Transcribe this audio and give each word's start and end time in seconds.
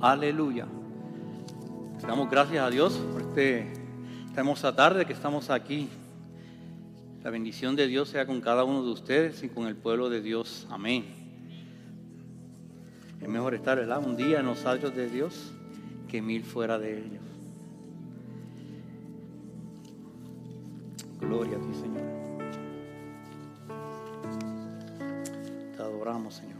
Aleluya. 0.00 0.66
Damos 2.06 2.30
gracias 2.30 2.64
a 2.64 2.70
Dios 2.70 2.94
por 3.12 3.22
este, 3.22 3.72
esta 4.26 4.40
hermosa 4.40 4.74
tarde 4.74 5.04
que 5.04 5.12
estamos 5.12 5.50
aquí. 5.50 5.88
La 7.22 7.30
bendición 7.30 7.76
de 7.76 7.86
Dios 7.86 8.08
sea 8.08 8.26
con 8.26 8.40
cada 8.40 8.64
uno 8.64 8.82
de 8.82 8.90
ustedes 8.90 9.42
y 9.42 9.48
con 9.48 9.66
el 9.66 9.76
pueblo 9.76 10.08
de 10.08 10.22
Dios. 10.22 10.66
Amén. 10.70 11.04
Es 13.20 13.28
mejor 13.28 13.54
estar 13.54 13.76
¿verdad? 13.76 14.02
un 14.04 14.16
día 14.16 14.40
en 14.40 14.46
los 14.46 14.64
atrios 14.64 14.94
de 14.94 15.08
Dios 15.08 15.52
que 16.08 16.22
mil 16.22 16.42
fuera 16.42 16.78
de 16.78 16.98
ellos. 16.98 17.22
Gloria 21.20 21.58
a 21.58 21.60
ti, 21.60 21.74
Señor. 21.74 22.02
Te 25.76 25.82
adoramos, 25.82 26.34
Señor. 26.34 26.59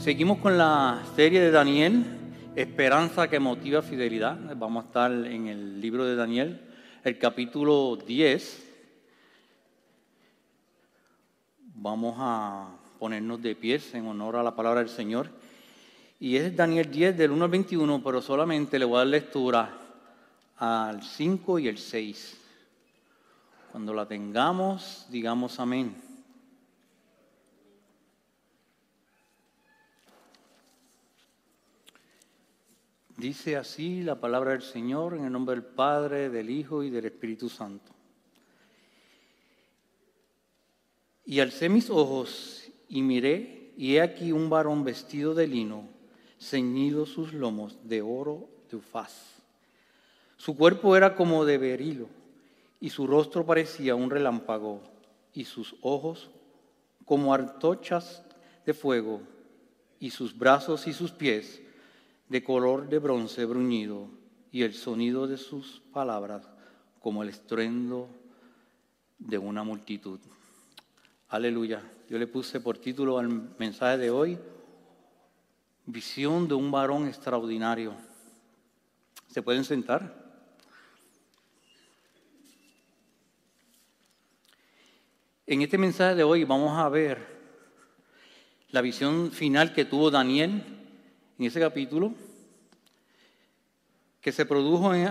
Seguimos 0.00 0.38
con 0.38 0.56
la 0.56 1.02
serie 1.14 1.42
de 1.42 1.50
Daniel, 1.50 2.02
Esperanza 2.56 3.28
que 3.28 3.38
motiva 3.38 3.82
fidelidad. 3.82 4.34
Vamos 4.56 4.84
a 4.84 4.86
estar 4.86 5.12
en 5.12 5.46
el 5.46 5.78
libro 5.78 6.06
de 6.06 6.16
Daniel, 6.16 6.58
el 7.04 7.18
capítulo 7.18 7.96
10. 7.96 8.66
Vamos 11.74 12.14
a 12.18 12.70
ponernos 12.98 13.42
de 13.42 13.54
pies 13.54 13.94
en 13.94 14.06
honor 14.06 14.36
a 14.36 14.42
la 14.42 14.56
palabra 14.56 14.80
del 14.80 14.88
Señor. 14.88 15.28
Y 16.18 16.36
es 16.36 16.56
Daniel 16.56 16.90
10 16.90 17.18
del 17.18 17.32
1 17.32 17.44
al 17.44 17.50
21, 17.50 18.02
pero 18.02 18.22
solamente 18.22 18.78
le 18.78 18.86
voy 18.86 18.94
a 18.94 18.98
dar 19.00 19.08
lectura 19.08 19.70
al 20.56 21.02
5 21.02 21.58
y 21.58 21.68
el 21.68 21.76
6. 21.76 22.40
Cuando 23.70 23.92
la 23.92 24.06
tengamos, 24.06 25.06
digamos 25.10 25.60
amén. 25.60 26.09
Dice 33.20 33.58
así 33.58 34.02
la 34.02 34.18
palabra 34.18 34.52
del 34.52 34.62
Señor 34.62 35.12
en 35.12 35.26
el 35.26 35.32
nombre 35.32 35.54
del 35.54 35.62
Padre, 35.62 36.30
del 36.30 36.48
Hijo 36.48 36.82
y 36.82 36.88
del 36.88 37.04
Espíritu 37.04 37.50
Santo. 37.50 37.92
Y 41.26 41.40
alcé 41.40 41.68
mis 41.68 41.90
ojos 41.90 42.64
y 42.88 43.02
miré, 43.02 43.74
y 43.76 43.96
he 43.96 44.00
aquí 44.00 44.32
un 44.32 44.48
varón 44.48 44.84
vestido 44.84 45.34
de 45.34 45.46
lino 45.46 45.86
ceñido 46.40 47.04
sus 47.04 47.34
lomos 47.34 47.76
de 47.86 48.00
oro 48.00 48.48
de 48.70 48.78
Ufaz. 48.78 49.42
Su 50.38 50.56
cuerpo 50.56 50.96
era 50.96 51.14
como 51.14 51.44
de 51.44 51.58
berilo, 51.58 52.08
y 52.80 52.88
su 52.88 53.06
rostro 53.06 53.44
parecía 53.44 53.94
un 53.96 54.08
relámpago, 54.08 54.80
y 55.34 55.44
sus 55.44 55.76
ojos 55.82 56.30
como 57.04 57.34
artochas 57.34 58.22
de 58.64 58.72
fuego, 58.72 59.20
y 59.98 60.08
sus 60.08 60.38
brazos 60.38 60.86
y 60.86 60.94
sus 60.94 61.12
pies 61.12 61.60
de 62.30 62.44
color 62.44 62.88
de 62.88 63.00
bronce 63.00 63.44
bruñido, 63.44 64.08
y 64.52 64.62
el 64.62 64.72
sonido 64.72 65.26
de 65.26 65.36
sus 65.36 65.82
palabras 65.92 66.48
como 67.00 67.22
el 67.22 67.28
estruendo 67.28 68.08
de 69.18 69.36
una 69.36 69.64
multitud. 69.64 70.20
Aleluya. 71.28 71.82
Yo 72.08 72.18
le 72.18 72.26
puse 72.26 72.60
por 72.60 72.78
título 72.78 73.18
al 73.18 73.28
mensaje 73.58 73.98
de 73.98 74.10
hoy, 74.10 74.38
Visión 75.86 76.46
de 76.46 76.54
un 76.54 76.70
varón 76.70 77.08
extraordinario. 77.08 77.94
¿Se 79.26 79.42
pueden 79.42 79.64
sentar? 79.64 80.14
En 85.46 85.62
este 85.62 85.78
mensaje 85.78 86.14
de 86.14 86.22
hoy 86.22 86.44
vamos 86.44 86.78
a 86.78 86.88
ver 86.88 87.40
la 88.70 88.82
visión 88.82 89.32
final 89.32 89.72
que 89.72 89.84
tuvo 89.84 90.12
Daniel 90.12 90.79
en 91.40 91.46
ese 91.46 91.58
capítulo, 91.58 92.12
que 94.20 94.30
se 94.30 94.44
produjo 94.44 94.94
en, 94.94 95.06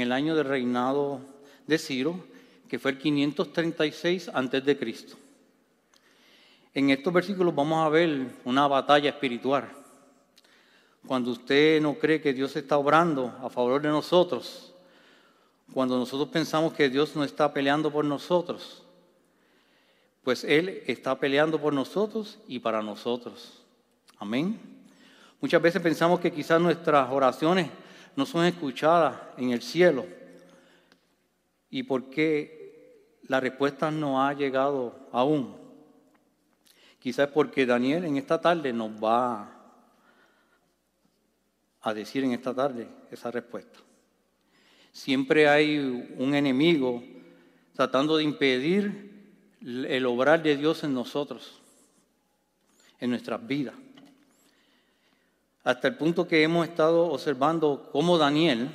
el, 0.00 0.10
año 0.10 0.34
del 0.34 0.46
reinado 0.46 1.20
de 1.64 1.78
Ciro, 1.78 2.26
que 2.68 2.80
fue 2.80 2.90
el 2.90 2.98
536 2.98 4.30
antes 4.34 4.64
de 4.64 4.76
Cristo. 4.76 5.16
En 6.74 6.90
estos 6.90 7.12
versículos 7.12 7.54
vamos 7.54 7.86
a 7.86 7.88
ver 7.88 8.26
una 8.44 8.66
batalla 8.66 9.10
espiritual. 9.10 9.70
Cuando 11.06 11.30
usted 11.30 11.80
no 11.80 11.94
cree 11.94 12.20
que 12.20 12.32
Dios 12.32 12.56
está 12.56 12.76
obrando 12.76 13.32
a 13.40 13.48
favor 13.48 13.80
de 13.80 13.90
nosotros, 13.90 14.74
cuando 15.72 15.96
nosotros 15.96 16.30
pensamos 16.30 16.72
que 16.72 16.90
Dios 16.90 17.14
no 17.14 17.22
está 17.22 17.54
peleando 17.54 17.92
por 17.92 18.04
nosotros, 18.04 18.82
pues 20.24 20.42
Él 20.42 20.82
está 20.88 21.16
peleando 21.16 21.60
por 21.60 21.72
nosotros 21.72 22.40
y 22.48 22.58
para 22.58 22.82
nosotros. 22.82 23.62
Amén. 24.18 24.75
Muchas 25.40 25.60
veces 25.60 25.82
pensamos 25.82 26.20
que 26.20 26.32
quizás 26.32 26.60
nuestras 26.60 27.10
oraciones 27.10 27.68
no 28.16 28.24
son 28.24 28.46
escuchadas 28.46 29.16
en 29.36 29.50
el 29.50 29.60
cielo 29.60 30.06
y 31.70 31.82
por 31.82 32.08
qué 32.08 33.18
la 33.28 33.40
respuesta 33.40 33.90
no 33.90 34.24
ha 34.24 34.32
llegado 34.32 35.08
aún. 35.12 35.56
Quizás 36.98 37.28
porque 37.28 37.66
Daniel 37.66 38.04
en 38.04 38.16
esta 38.16 38.40
tarde 38.40 38.72
nos 38.72 38.90
va 38.92 39.52
a 41.82 41.94
decir 41.94 42.24
en 42.24 42.32
esta 42.32 42.54
tarde 42.54 42.88
esa 43.10 43.30
respuesta. 43.30 43.78
Siempre 44.90 45.48
hay 45.48 45.78
un 46.16 46.34
enemigo 46.34 47.02
tratando 47.74 48.16
de 48.16 48.24
impedir 48.24 49.14
el 49.60 50.06
obrar 50.06 50.42
de 50.42 50.56
Dios 50.56 50.82
en 50.84 50.94
nosotros, 50.94 51.60
en 52.98 53.10
nuestras 53.10 53.46
vidas. 53.46 53.74
Hasta 55.66 55.88
el 55.88 55.96
punto 55.96 56.28
que 56.28 56.44
hemos 56.44 56.68
estado 56.68 57.06
observando 57.06 57.88
cómo 57.90 58.16
Daniel 58.18 58.68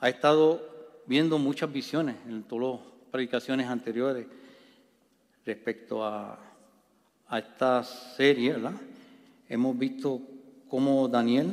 ha 0.00 0.08
estado 0.08 0.66
viendo 1.04 1.36
muchas 1.36 1.70
visiones 1.70 2.16
en 2.26 2.42
todas 2.44 2.80
las 2.80 2.88
predicaciones 3.10 3.66
anteriores 3.66 4.26
respecto 5.44 6.02
a 6.02 6.38
esta 7.30 7.84
serie, 7.84 8.54
¿verdad? 8.54 8.72
hemos 9.46 9.78
visto 9.78 10.22
cómo 10.70 11.06
Daniel 11.06 11.50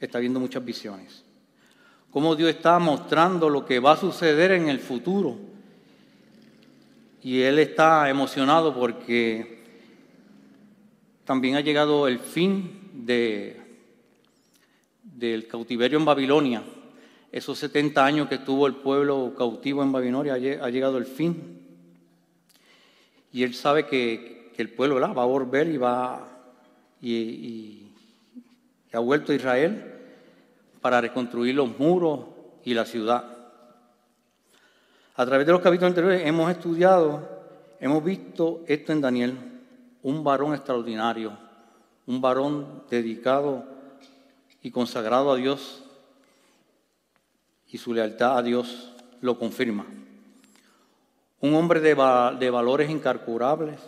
está 0.00 0.18
viendo 0.18 0.40
muchas 0.40 0.64
visiones. 0.64 1.22
Cómo 2.10 2.34
Dios 2.34 2.50
está 2.50 2.76
mostrando 2.80 3.48
lo 3.48 3.64
que 3.64 3.78
va 3.78 3.92
a 3.92 3.96
suceder 3.96 4.50
en 4.50 4.68
el 4.68 4.80
futuro. 4.80 5.38
Y 7.22 7.40
él 7.40 7.60
está 7.60 8.10
emocionado 8.10 8.74
porque 8.74 9.57
también 11.28 11.56
ha 11.56 11.60
llegado 11.60 12.08
el 12.08 12.20
fin 12.20 13.04
de, 13.04 13.60
del 15.02 15.46
cautiverio 15.46 15.98
en 15.98 16.06
Babilonia. 16.06 16.62
Esos 17.30 17.58
70 17.58 18.02
años 18.02 18.28
que 18.30 18.36
estuvo 18.36 18.66
el 18.66 18.76
pueblo 18.76 19.34
cautivo 19.36 19.82
en 19.82 19.92
Babilonia 19.92 20.32
ha 20.32 20.70
llegado 20.70 20.96
el 20.96 21.04
fin. 21.04 21.66
Y 23.30 23.42
él 23.42 23.54
sabe 23.54 23.84
que, 23.86 24.54
el 24.56 24.70
pueblo 24.70 24.98
va 24.98 25.22
a 25.22 25.26
volver 25.26 25.68
y 25.68 25.76
va 25.76 26.26
y, 27.02 27.92
ha 28.90 28.98
vuelto 28.98 29.32
a 29.32 29.34
Israel 29.34 29.84
para 30.80 31.02
reconstruir 31.02 31.54
los 31.54 31.78
muros 31.78 32.20
y 32.64 32.72
la 32.72 32.86
ciudad. 32.86 33.36
A 35.14 35.26
través 35.26 35.46
de 35.46 35.52
los 35.52 35.60
capítulos 35.60 35.90
anteriores 35.90 36.26
hemos 36.26 36.50
estudiado, 36.50 37.28
hemos 37.80 38.02
visto 38.02 38.64
esto 38.66 38.92
en 38.92 39.02
Daniel, 39.02 39.57
un 40.02 40.24
varón 40.24 40.54
extraordinario, 40.54 41.36
un 42.06 42.20
varón 42.20 42.84
dedicado 42.90 43.64
y 44.62 44.70
consagrado 44.70 45.32
a 45.32 45.36
Dios 45.36 45.82
y 47.68 47.78
su 47.78 47.92
lealtad 47.92 48.38
a 48.38 48.42
Dios 48.42 48.92
lo 49.20 49.38
confirma 49.38 49.86
un 51.40 51.54
hombre 51.54 51.80
de, 51.80 51.94
valores 51.94 52.90
incarcurables, 52.90 53.78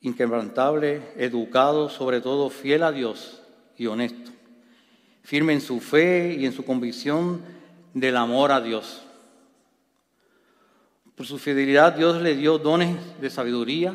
inquebrantable, 0.00 1.02
educado, 1.16 1.88
sobre 1.88 2.20
todo 2.20 2.50
fiel 2.50 2.82
a 2.82 2.92
Dios 2.92 3.42
y 3.76 3.86
honesto, 3.86 4.30
firme 5.22 5.52
en 5.52 5.60
su 5.60 5.80
fe 5.80 6.36
y 6.38 6.46
en 6.46 6.52
su 6.52 6.64
convicción 6.64 7.42
del 7.92 8.16
amor 8.16 8.52
a 8.52 8.60
Dios. 8.60 9.02
Por 11.16 11.26
su 11.26 11.38
fidelidad 11.38 11.94
Dios 11.94 12.20
le 12.22 12.36
dio 12.36 12.58
dones 12.58 12.96
de 13.20 13.30
sabiduría, 13.30 13.94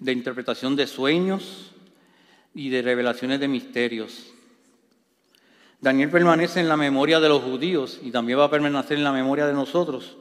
de 0.00 0.12
interpretación 0.12 0.76
de 0.76 0.86
sueños 0.86 1.72
y 2.54 2.68
de 2.68 2.82
revelaciones 2.82 3.40
de 3.40 3.48
misterios. 3.48 4.32
Daniel 5.80 6.10
permanece 6.10 6.60
en 6.60 6.68
la 6.68 6.76
memoria 6.76 7.18
de 7.18 7.28
los 7.28 7.42
judíos 7.42 7.98
y 8.02 8.10
también 8.10 8.38
va 8.38 8.44
a 8.44 8.50
permanecer 8.50 8.98
en 8.98 9.04
la 9.04 9.12
memoria 9.12 9.46
de 9.46 9.52
nosotros 9.52 10.16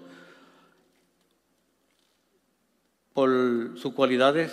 por 3.13 3.77
sus 3.77 3.93
cualidades 3.93 4.51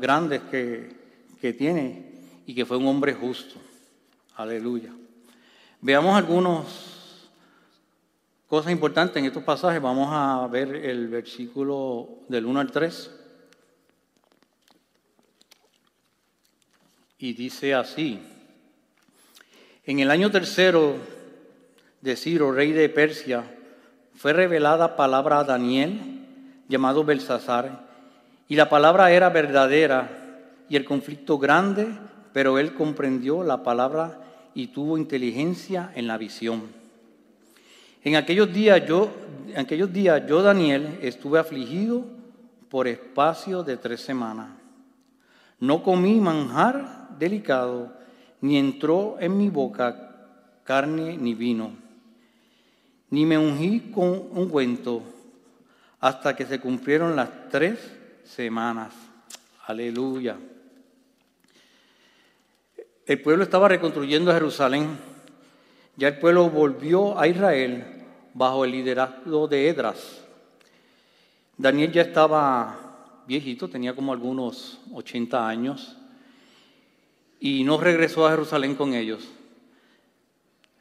grandes 0.00 0.40
que, 0.50 0.96
que 1.40 1.52
tiene 1.52 2.12
y 2.46 2.54
que 2.54 2.64
fue 2.64 2.76
un 2.76 2.86
hombre 2.86 3.12
justo. 3.14 3.56
Aleluya. 4.36 4.92
Veamos 5.82 6.16
algunas 6.16 6.64
cosas 8.48 8.72
importantes 8.72 9.16
en 9.16 9.26
estos 9.26 9.42
pasajes. 9.42 9.82
Vamos 9.82 10.08
a 10.10 10.46
ver 10.46 10.74
el 10.74 11.08
versículo 11.08 12.08
del 12.28 12.46
1 12.46 12.60
al 12.60 12.70
3. 12.70 13.19
Y 17.20 17.34
dice 17.34 17.74
así. 17.74 18.18
En 19.84 20.00
el 20.00 20.10
año 20.10 20.30
tercero 20.30 20.96
de 22.00 22.16
Ciro, 22.16 22.50
rey 22.50 22.72
de 22.72 22.88
Persia, 22.88 23.44
fue 24.14 24.32
revelada 24.32 24.96
palabra 24.96 25.40
a 25.40 25.44
Daniel, 25.44 26.00
llamado 26.68 27.04
Belsasar, 27.04 27.88
y 28.48 28.56
la 28.56 28.68
palabra 28.68 29.12
era 29.12 29.28
verdadera 29.28 30.10
y 30.68 30.76
el 30.76 30.84
conflicto 30.84 31.38
grande, 31.38 31.88
pero 32.32 32.58
él 32.58 32.74
comprendió 32.74 33.44
la 33.44 33.62
palabra 33.62 34.20
y 34.54 34.68
tuvo 34.68 34.96
inteligencia 34.96 35.92
en 35.94 36.06
la 36.06 36.16
visión. 36.16 36.62
En 38.02 38.16
aquellos 38.16 38.52
días 38.52 38.86
yo, 38.86 39.10
en 39.48 39.58
aquellos 39.58 39.92
días 39.92 40.22
yo 40.26 40.42
Daniel 40.42 40.98
estuve 41.02 41.38
afligido 41.38 42.04
por 42.70 42.88
espacio 42.88 43.62
de 43.62 43.76
tres 43.76 44.00
semanas. 44.00 44.48
No 45.58 45.82
comí 45.82 46.18
manjar 46.18 46.99
delicado, 47.20 47.92
ni 48.40 48.58
entró 48.58 49.16
en 49.20 49.38
mi 49.38 49.48
boca 49.48 50.10
carne 50.64 51.16
ni 51.16 51.34
vino, 51.34 51.72
ni 53.10 53.24
me 53.24 53.38
ungí 53.38 53.92
con 53.92 54.08
ungüento 54.32 55.02
hasta 56.00 56.34
que 56.34 56.46
se 56.46 56.58
cumplieron 56.58 57.14
las 57.14 57.48
tres 57.50 57.78
semanas. 58.24 58.92
Aleluya. 59.66 60.36
El 63.06 63.20
pueblo 63.20 63.44
estaba 63.44 63.68
reconstruyendo 63.68 64.32
Jerusalén. 64.32 64.98
Ya 65.96 66.08
el 66.08 66.18
pueblo 66.18 66.48
volvió 66.48 67.18
a 67.18 67.26
Israel 67.26 67.84
bajo 68.32 68.64
el 68.64 68.70
liderazgo 68.70 69.48
de 69.48 69.68
Edras. 69.68 70.22
Daniel 71.58 71.92
ya 71.92 72.02
estaba 72.02 73.22
viejito, 73.26 73.68
tenía 73.68 73.94
como 73.94 74.12
algunos 74.12 74.80
80 74.94 75.46
años, 75.46 75.96
y 77.40 77.64
no 77.64 77.78
regresó 77.78 78.26
a 78.26 78.30
Jerusalén 78.30 78.76
con 78.76 78.94
ellos. 78.94 79.26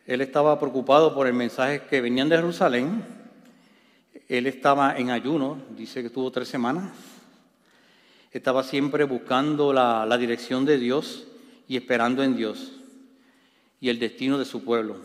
Él 0.06 0.22
estaba 0.22 0.60
preocupado 0.60 1.16
por 1.16 1.26
el 1.26 1.34
mensaje 1.34 1.84
que 1.90 2.02
venían 2.02 2.30
de 2.30 2.36
Jerusalén. 2.36 3.04
Él 4.28 4.46
estaba 4.46 4.98
en 4.98 5.10
ayuno, 5.10 5.58
dice 5.76 6.02
que 6.02 6.08
estuvo 6.08 6.30
tres 6.32 6.48
semanas. 6.48 6.92
Estaba 8.32 8.64
siempre 8.64 9.06
buscando 9.06 9.74
la, 9.74 10.06
la 10.06 10.18
dirección 10.18 10.66
de 10.66 10.78
Dios 10.78 11.28
y 11.68 11.78
esperando 11.78 12.24
en 12.24 12.36
Dios 12.36 12.74
y 13.80 13.90
el 13.90 13.98
destino 13.98 14.38
de 14.38 14.46
su 14.46 14.64
pueblo. 14.64 14.98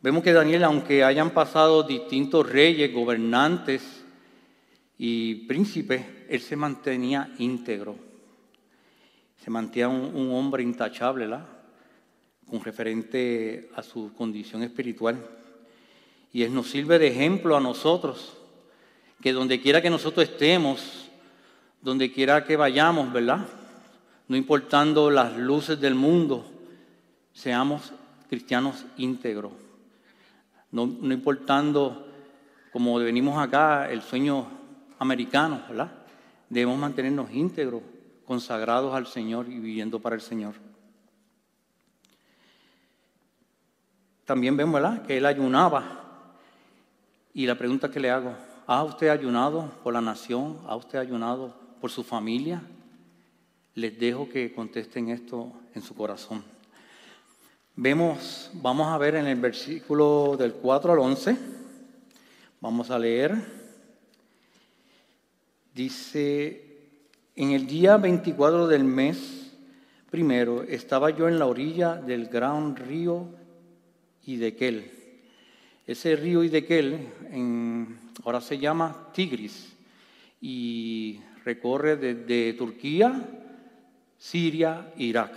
Vemos 0.00 0.22
que 0.22 0.32
Daniel, 0.32 0.64
aunque 0.64 1.04
hayan 1.04 1.30
pasado 1.30 1.82
distintos 1.82 2.48
reyes, 2.48 2.92
gobernantes, 2.94 4.00
y 5.02 5.46
príncipe, 5.46 6.26
él 6.28 6.42
se 6.42 6.56
mantenía 6.56 7.32
íntegro, 7.38 7.96
se 9.42 9.50
mantenía 9.50 9.88
un, 9.88 10.32
hombre 10.32 10.62
intachable, 10.62 11.28
con 12.46 12.60
referente 12.60 13.70
a 13.74 13.82
su 13.82 14.12
condición 14.12 14.62
espiritual. 14.62 15.16
Y 16.32 16.42
él 16.42 16.54
nos 16.54 16.70
sirve 16.70 16.98
de 16.98 17.08
ejemplo 17.08 17.56
a 17.56 17.60
nosotros, 17.60 18.36
que 19.22 19.32
donde 19.32 19.60
quiera 19.60 19.80
que 19.80 19.90
nosotros 19.90 20.28
estemos, 20.28 21.08
donde 21.80 22.12
quiera 22.12 22.44
que 22.44 22.56
vayamos, 22.56 23.12
¿verdad? 23.12 23.46
No 24.28 24.36
importando 24.36 25.10
las 25.10 25.36
luces 25.36 25.80
del 25.80 25.94
mundo, 25.94 26.44
seamos 27.32 27.92
cristianos 28.28 28.84
íntegros. 28.98 29.52
No, 30.70 30.86
no 30.86 31.14
importando, 31.14 32.06
como 32.72 32.98
venimos 32.98 33.38
acá, 33.38 33.90
el 33.90 34.02
sueño 34.02 34.46
americanos, 34.98 35.66
¿verdad? 35.68 35.90
Debemos 36.48 36.78
mantenernos 36.78 37.32
íntegros, 37.32 37.82
consagrados 38.30 38.94
al 38.94 39.08
Señor 39.08 39.48
y 39.48 39.58
viviendo 39.58 39.98
para 39.98 40.14
el 40.14 40.20
Señor. 40.20 40.54
También 44.24 44.56
vemos, 44.56 44.74
¿verdad? 44.74 45.04
Que 45.04 45.16
él 45.16 45.26
ayunaba. 45.26 46.28
Y 47.34 47.44
la 47.44 47.58
pregunta 47.58 47.90
que 47.90 47.98
le 47.98 48.08
hago, 48.08 48.36
¿ha 48.68 48.84
usted 48.84 49.08
ayunado 49.08 49.72
por 49.82 49.94
la 49.94 50.00
nación? 50.00 50.60
¿Ha 50.68 50.76
usted 50.76 51.00
ayunado 51.00 51.56
por 51.80 51.90
su 51.90 52.04
familia? 52.04 52.62
Les 53.74 53.98
dejo 53.98 54.28
que 54.28 54.54
contesten 54.54 55.08
esto 55.08 55.52
en 55.74 55.82
su 55.82 55.96
corazón. 55.96 56.44
Vemos, 57.74 58.48
vamos 58.54 58.86
a 58.86 58.98
ver 58.98 59.16
en 59.16 59.26
el 59.26 59.40
versículo 59.40 60.36
del 60.38 60.52
4 60.52 60.92
al 60.92 61.00
11, 61.00 61.36
vamos 62.60 62.92
a 62.92 62.98
leer. 63.00 63.34
Dice, 65.74 66.69
en 67.40 67.52
el 67.52 67.66
día 67.66 67.96
24 67.96 68.68
del 68.68 68.84
mes 68.84 69.50
primero 70.10 70.62
estaba 70.62 71.08
yo 71.08 71.26
en 71.26 71.38
la 71.38 71.46
orilla 71.46 71.94
del 71.94 72.26
gran 72.26 72.76
río 72.76 73.28
Idequel. 74.26 74.90
Ese 75.86 76.16
río 76.16 76.44
Idequel 76.44 76.98
ahora 78.22 78.42
se 78.42 78.58
llama 78.58 79.08
Tigris 79.14 79.72
y 80.42 81.20
recorre 81.42 81.96
desde 81.96 82.52
Turquía, 82.52 83.26
Siria, 84.18 84.92
Irak. 84.98 85.32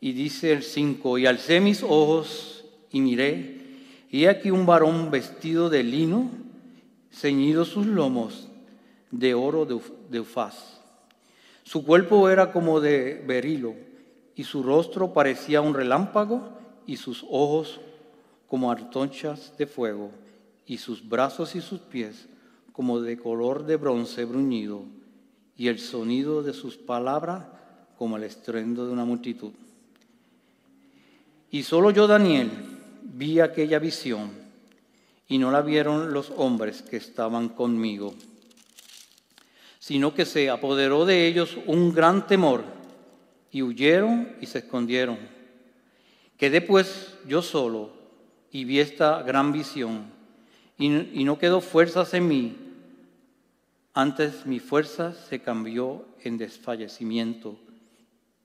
Y 0.00 0.12
dice 0.12 0.52
el 0.52 0.62
5, 0.62 1.18
y 1.18 1.26
alcé 1.26 1.60
mis 1.60 1.82
ojos 1.82 2.64
y 2.92 3.00
miré, 3.00 3.62
y 4.12 4.26
aquí 4.26 4.52
un 4.52 4.64
varón 4.64 5.10
vestido 5.10 5.68
de 5.68 5.82
lino, 5.82 6.30
ceñido 7.10 7.64
sus 7.64 7.84
lomos 7.84 8.51
de 9.12 9.34
oro 9.34 9.64
de 9.64 10.20
Ufaz. 10.20 10.80
Su 11.62 11.84
cuerpo 11.84 12.28
era 12.28 12.50
como 12.50 12.80
de 12.80 13.22
berilo 13.24 13.74
y 14.34 14.42
su 14.44 14.62
rostro 14.64 15.12
parecía 15.12 15.60
un 15.60 15.74
relámpago 15.74 16.48
y 16.86 16.96
sus 16.96 17.24
ojos 17.30 17.80
como 18.48 18.70
artonchas 18.70 19.56
de 19.56 19.66
fuego 19.66 20.10
y 20.66 20.78
sus 20.78 21.08
brazos 21.08 21.54
y 21.54 21.60
sus 21.60 21.80
pies 21.80 22.28
como 22.72 23.00
de 23.00 23.18
color 23.18 23.64
de 23.64 23.76
bronce 23.76 24.24
bruñido 24.24 24.82
y 25.56 25.68
el 25.68 25.78
sonido 25.78 26.42
de 26.42 26.54
sus 26.54 26.76
palabras 26.76 27.44
como 27.98 28.16
el 28.16 28.24
estruendo 28.24 28.86
de 28.86 28.92
una 28.92 29.04
multitud. 29.04 29.52
Y 31.50 31.62
solo 31.62 31.90
yo, 31.90 32.06
Daniel, 32.06 32.50
vi 33.02 33.40
aquella 33.40 33.78
visión 33.78 34.30
y 35.28 35.38
no 35.38 35.50
la 35.50 35.60
vieron 35.60 36.12
los 36.12 36.32
hombres 36.36 36.82
que 36.82 36.96
estaban 36.96 37.50
conmigo 37.50 38.14
sino 39.82 40.14
que 40.14 40.26
se 40.26 40.48
apoderó 40.48 41.04
de 41.04 41.26
ellos 41.26 41.58
un 41.66 41.92
gran 41.92 42.28
temor 42.28 42.62
y 43.50 43.62
huyeron 43.62 44.36
y 44.40 44.46
se 44.46 44.58
escondieron. 44.58 45.18
Quedé 46.36 46.60
pues 46.60 47.18
yo 47.26 47.42
solo 47.42 47.90
y 48.52 48.64
vi 48.64 48.78
esta 48.78 49.20
gran 49.24 49.50
visión 49.50 50.04
y, 50.78 50.88
no 50.88 51.36
quedó 51.36 51.60
fuerzas 51.60 52.14
en 52.14 52.28
mí, 52.28 52.56
antes 53.92 54.46
mi 54.46 54.60
fuerza 54.60 55.14
se 55.14 55.40
cambió 55.40 56.06
en 56.22 56.38
desfallecimiento 56.38 57.58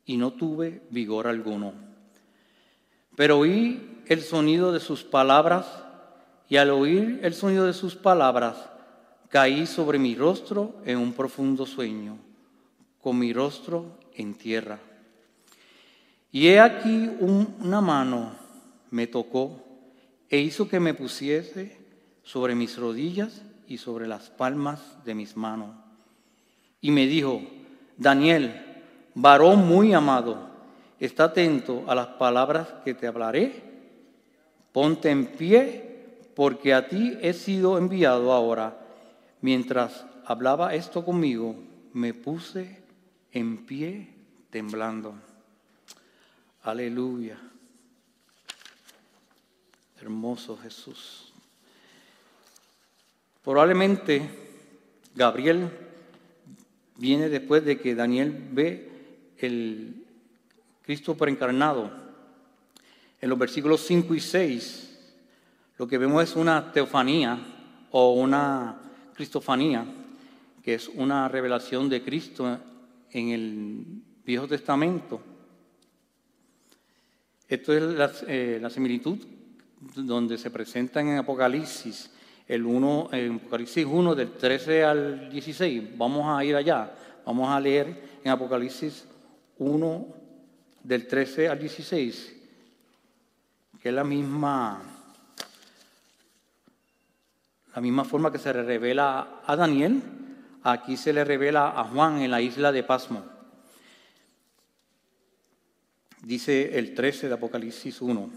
y 0.06 0.18
no 0.18 0.34
tuve 0.34 0.82
vigor 0.90 1.28
alguno. 1.28 1.76
Pero 3.16 3.38
oí 3.38 4.02
el 4.08 4.24
sonido 4.24 4.72
de 4.72 4.80
sus 4.80 5.04
palabras 5.04 5.68
y 6.50 6.58
al 6.58 6.72
oír 6.72 7.20
el 7.22 7.36
sonido 7.36 7.68
de 7.68 7.74
sus 7.74 7.96
palabras, 7.96 8.58
caí 9.30 9.66
sobre 9.66 10.00
mi 10.00 10.16
rostro 10.16 10.76
en 10.86 10.98
un 10.98 11.14
profundo 11.14 11.66
sueño, 11.66 12.18
con 13.02 13.20
mi 13.20 13.34
rostro 13.34 13.98
en 14.16 14.36
tierra. 14.36 14.80
Y 16.32 16.48
he 16.48 16.60
aquí 16.60 17.10
una 17.20 17.82
mano 17.82 18.32
me 18.92 19.08
tocó 19.08 19.64
e 20.30 20.40
hizo 20.40 20.68
que 20.68 20.80
me 20.80 20.94
pusiese 20.94 21.78
sobre 22.24 22.56
mis 22.56 22.78
rodillas 22.78 23.42
y 23.68 23.78
sobre 23.78 24.08
las 24.08 24.30
palmas 24.30 24.98
de 25.06 25.16
mis 25.16 25.36
manos. 25.36 25.76
Y 26.82 26.92
me 26.92 27.08
dijo, 27.08 27.42
Daniel, 27.98 28.84
varón 29.16 29.68
muy 29.68 29.94
amado, 29.94 30.50
está 31.00 31.26
atento 31.26 31.84
a 31.88 31.96
las 31.96 32.08
palabras 32.08 32.68
que 32.86 32.94
te 32.94 33.08
hablaré, 33.08 33.64
ponte 34.72 35.10
en 35.10 35.28
pie, 35.28 35.84
porque 36.36 36.74
a 36.74 36.88
ti 36.88 37.18
he 37.22 37.34
sido 37.34 37.78
enviado 37.78 38.32
ahora 38.32 38.87
Mientras 39.42 40.06
hablaba 40.26 40.74
esto 40.74 41.06
conmigo, 41.06 41.56
me 41.94 42.14
puse 42.14 42.82
en 43.32 43.66
pie 43.66 44.10
temblando. 44.50 45.16
Aleluya. 46.64 47.38
Hermoso 50.02 50.58
Jesús. 50.58 51.32
Probablemente 53.44 54.30
Gabriel 55.16 55.70
viene 56.98 57.30
después 57.30 57.64
de 57.64 57.80
que 57.80 57.96
Daniel 57.96 58.50
ve 58.52 58.90
el 59.38 60.06
Cristo 60.84 61.16
preencarnado. 61.16 61.92
En 63.22 63.30
los 63.30 63.40
versículos 63.40 63.82
5 63.82 64.14
y 64.16 64.20
6, 64.20 65.00
lo 65.78 65.88
que 65.88 65.98
vemos 65.98 66.24
es 66.24 66.36
una 66.36 66.72
teofanía 66.72 67.40
o 67.92 68.14
una 68.14 68.87
Cristofanía, 69.18 69.84
que 70.64 70.76
es 70.76 70.88
una 70.88 71.28
revelación 71.28 71.90
de 71.90 72.04
Cristo 72.04 72.60
en 73.10 73.30
el 73.30 73.86
Viejo 74.24 74.48
Testamento. 74.48 75.20
Esto 77.48 77.74
es 77.74 77.82
la, 77.82 78.12
eh, 78.28 78.60
la 78.62 78.70
similitud 78.70 79.18
donde 79.96 80.38
se 80.38 80.52
presentan 80.52 81.08
en 81.08 81.18
Apocalipsis, 81.18 82.12
el 82.48 82.64
1, 82.64 83.10
en 83.14 83.36
Apocalipsis 83.38 83.86
1 83.86 84.14
del 84.14 84.34
13 84.34 84.84
al 84.84 85.30
16. 85.32 85.98
Vamos 85.98 86.26
a 86.28 86.46
ir 86.46 86.56
allá, 86.56 86.94
vamos 87.26 87.50
a 87.50 87.60
leer 87.60 88.20
en 88.24 88.32
Apocalipsis 88.32 89.04
1 89.58 90.08
del 90.84 91.08
13 91.08 91.50
al 91.50 91.58
16, 91.58 92.36
que 93.82 93.90
es 93.90 93.96
la 93.96 94.04
misma, 94.04 94.97
la 97.78 97.82
misma 97.82 98.06
forma 98.06 98.32
que 98.32 98.40
se 98.40 98.52
le 98.52 98.64
revela 98.64 99.42
a 99.46 99.56
Daniel, 99.56 100.02
aquí 100.64 100.98
se 100.98 101.14
le 101.14 101.24
revela 101.24 101.80
a 101.80 101.84
Juan 101.84 102.24
en 102.24 102.32
la 102.32 102.42
isla 102.42 102.72
de 102.72 102.82
Pasmo. 102.82 103.24
Dice 106.24 106.80
el 106.80 106.96
13 106.96 107.28
de 107.28 107.36
Apocalipsis 107.36 108.02
1 108.02 108.32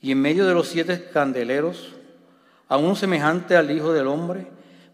y 0.00 0.12
en 0.12 0.22
medio 0.22 0.46
de 0.46 0.54
los 0.54 0.68
siete 0.68 1.10
candeleros, 1.12 1.92
a 2.70 2.94
semejante 2.94 3.56
al 3.56 3.70
Hijo 3.70 3.92
del 3.92 4.06
Hombre, 4.06 4.46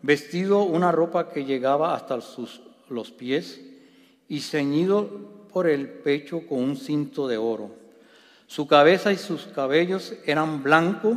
vestido 0.03 0.65
una 0.65 0.91
ropa 0.91 1.29
que 1.31 1.45
llegaba 1.45 1.95
hasta 1.95 2.21
sus, 2.21 2.61
los 2.89 3.13
pies 3.13 3.61
y 4.29 4.41
ceñido 4.41 5.47
por 5.53 5.69
el 5.69 5.89
pecho 5.89 6.45
con 6.49 6.65
un 6.65 6.77
cinto 6.77 7.29
de 7.29 7.37
oro. 7.37 7.77
Su 8.49 8.67
cabeza 8.67 9.13
y 9.13 9.19
sus 9.19 9.45
cabellos 9.45 10.15
eran 10.27 10.65
blancos 10.65 11.17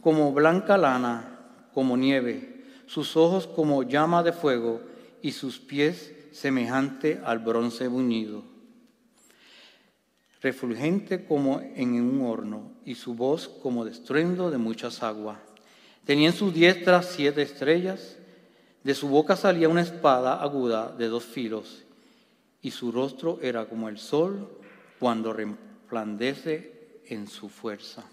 como 0.00 0.32
blanca 0.32 0.78
lana, 0.78 1.34
como 1.76 1.96
nieve, 1.98 2.64
sus 2.86 3.16
ojos 3.16 3.46
como 3.46 3.82
llama 3.82 4.22
de 4.22 4.32
fuego 4.32 4.80
y 5.20 5.32
sus 5.32 5.58
pies 5.58 6.14
semejante 6.32 7.20
al 7.22 7.40
bronce 7.40 7.86
buñido 7.86 8.56
refulgente 10.46 11.24
como 11.24 11.60
en 11.60 12.00
un 12.00 12.24
horno, 12.24 12.70
y 12.84 12.94
su 12.94 13.14
voz 13.14 13.48
como 13.48 13.84
de 13.84 13.90
estruendo 13.90 14.48
de 14.48 14.58
muchas 14.58 15.02
aguas. 15.02 15.38
Tenía 16.04 16.28
en 16.28 16.34
sus 16.36 16.54
diestras 16.54 17.06
siete 17.06 17.42
estrellas, 17.42 18.16
de 18.84 18.94
su 18.94 19.08
boca 19.08 19.34
salía 19.34 19.68
una 19.68 19.82
espada 19.82 20.40
aguda 20.40 20.94
de 20.96 21.08
dos 21.08 21.24
filos, 21.24 21.84
y 22.62 22.70
su 22.70 22.92
rostro 22.92 23.40
era 23.42 23.66
como 23.66 23.88
el 23.88 23.98
sol 23.98 24.48
cuando 25.00 25.32
resplandece 25.32 27.00
en 27.06 27.26
su 27.26 27.48
fuerza. 27.48 28.04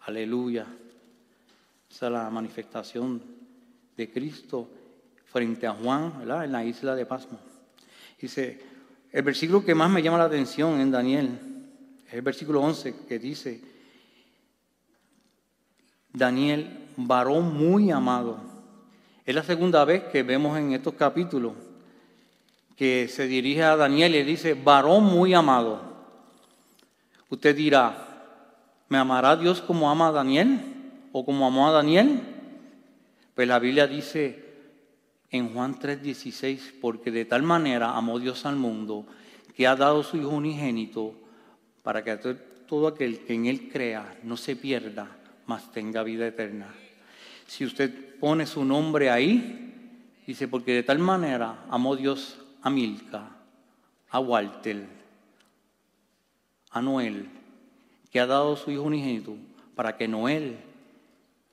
Aleluya. 0.00 0.66
Esa 1.90 2.06
es 2.06 2.12
la 2.12 2.30
manifestación 2.30 3.20
de 3.96 4.10
Cristo 4.10 4.68
frente 5.24 5.66
a 5.66 5.72
Juan, 5.72 6.18
¿verdad? 6.20 6.44
En 6.44 6.52
la 6.52 6.64
isla 6.64 6.94
de 6.94 7.04
Pasmo. 7.04 7.38
Dice, 8.20 8.62
el 9.10 9.22
versículo 9.22 9.64
que 9.64 9.74
más 9.74 9.90
me 9.90 10.02
llama 10.02 10.18
la 10.18 10.24
atención 10.24 10.80
en 10.80 10.90
Daniel 10.90 11.38
es 12.06 12.14
el 12.14 12.22
versículo 12.22 12.60
11 12.62 13.06
que 13.08 13.18
dice, 13.18 13.60
Daniel, 16.12 16.88
varón 16.96 17.54
muy 17.54 17.90
amado. 17.90 18.38
Es 19.26 19.34
la 19.34 19.42
segunda 19.42 19.84
vez 19.84 20.04
que 20.04 20.22
vemos 20.22 20.56
en 20.58 20.72
estos 20.72 20.94
capítulos 20.94 21.52
que 22.76 23.08
se 23.08 23.26
dirige 23.26 23.62
a 23.62 23.76
Daniel 23.76 24.14
y 24.14 24.22
dice, 24.22 24.54
varón 24.54 25.04
muy 25.04 25.34
amado. 25.34 25.82
Usted 27.28 27.54
dirá, 27.54 28.06
¿me 28.88 28.98
amará 28.98 29.36
Dios 29.36 29.60
como 29.60 29.90
ama 29.90 30.08
a 30.08 30.12
Daniel? 30.12 30.69
¿O 31.12 31.24
como 31.24 31.46
amó 31.46 31.68
a 31.68 31.72
Daniel? 31.72 32.20
Pues 33.34 33.48
la 33.48 33.58
Biblia 33.58 33.86
dice, 33.86 34.50
en 35.30 35.52
Juan 35.52 35.78
3:16, 35.78 36.80
porque 36.80 37.10
de 37.10 37.24
tal 37.24 37.42
manera 37.42 37.96
amó 37.96 38.18
Dios 38.18 38.46
al 38.46 38.56
mundo 38.56 39.06
que 39.54 39.66
ha 39.66 39.76
dado 39.76 40.02
su 40.02 40.16
Hijo 40.16 40.30
unigénito 40.30 41.14
para 41.82 42.04
que 42.04 42.16
todo 42.66 42.88
aquel 42.88 43.20
que 43.20 43.34
en 43.34 43.46
Él 43.46 43.68
crea 43.70 44.18
no 44.22 44.36
se 44.36 44.56
pierda, 44.56 45.16
mas 45.46 45.70
tenga 45.72 46.02
vida 46.02 46.26
eterna. 46.26 46.72
Si 47.46 47.64
usted 47.64 48.18
pone 48.18 48.46
su 48.46 48.64
nombre 48.64 49.10
ahí, 49.10 49.96
dice, 50.26 50.46
porque 50.46 50.72
de 50.72 50.82
tal 50.82 50.98
manera 50.98 51.64
amó 51.68 51.96
Dios 51.96 52.38
a 52.62 52.70
Milka, 52.70 53.28
a 54.10 54.20
Walter, 54.20 54.86
a 56.70 56.80
Noel, 56.80 57.28
que 58.12 58.20
ha 58.20 58.26
dado 58.26 58.56
su 58.56 58.70
Hijo 58.70 58.82
unigénito, 58.82 59.36
para 59.74 59.96
que 59.96 60.06
Noel, 60.06 60.58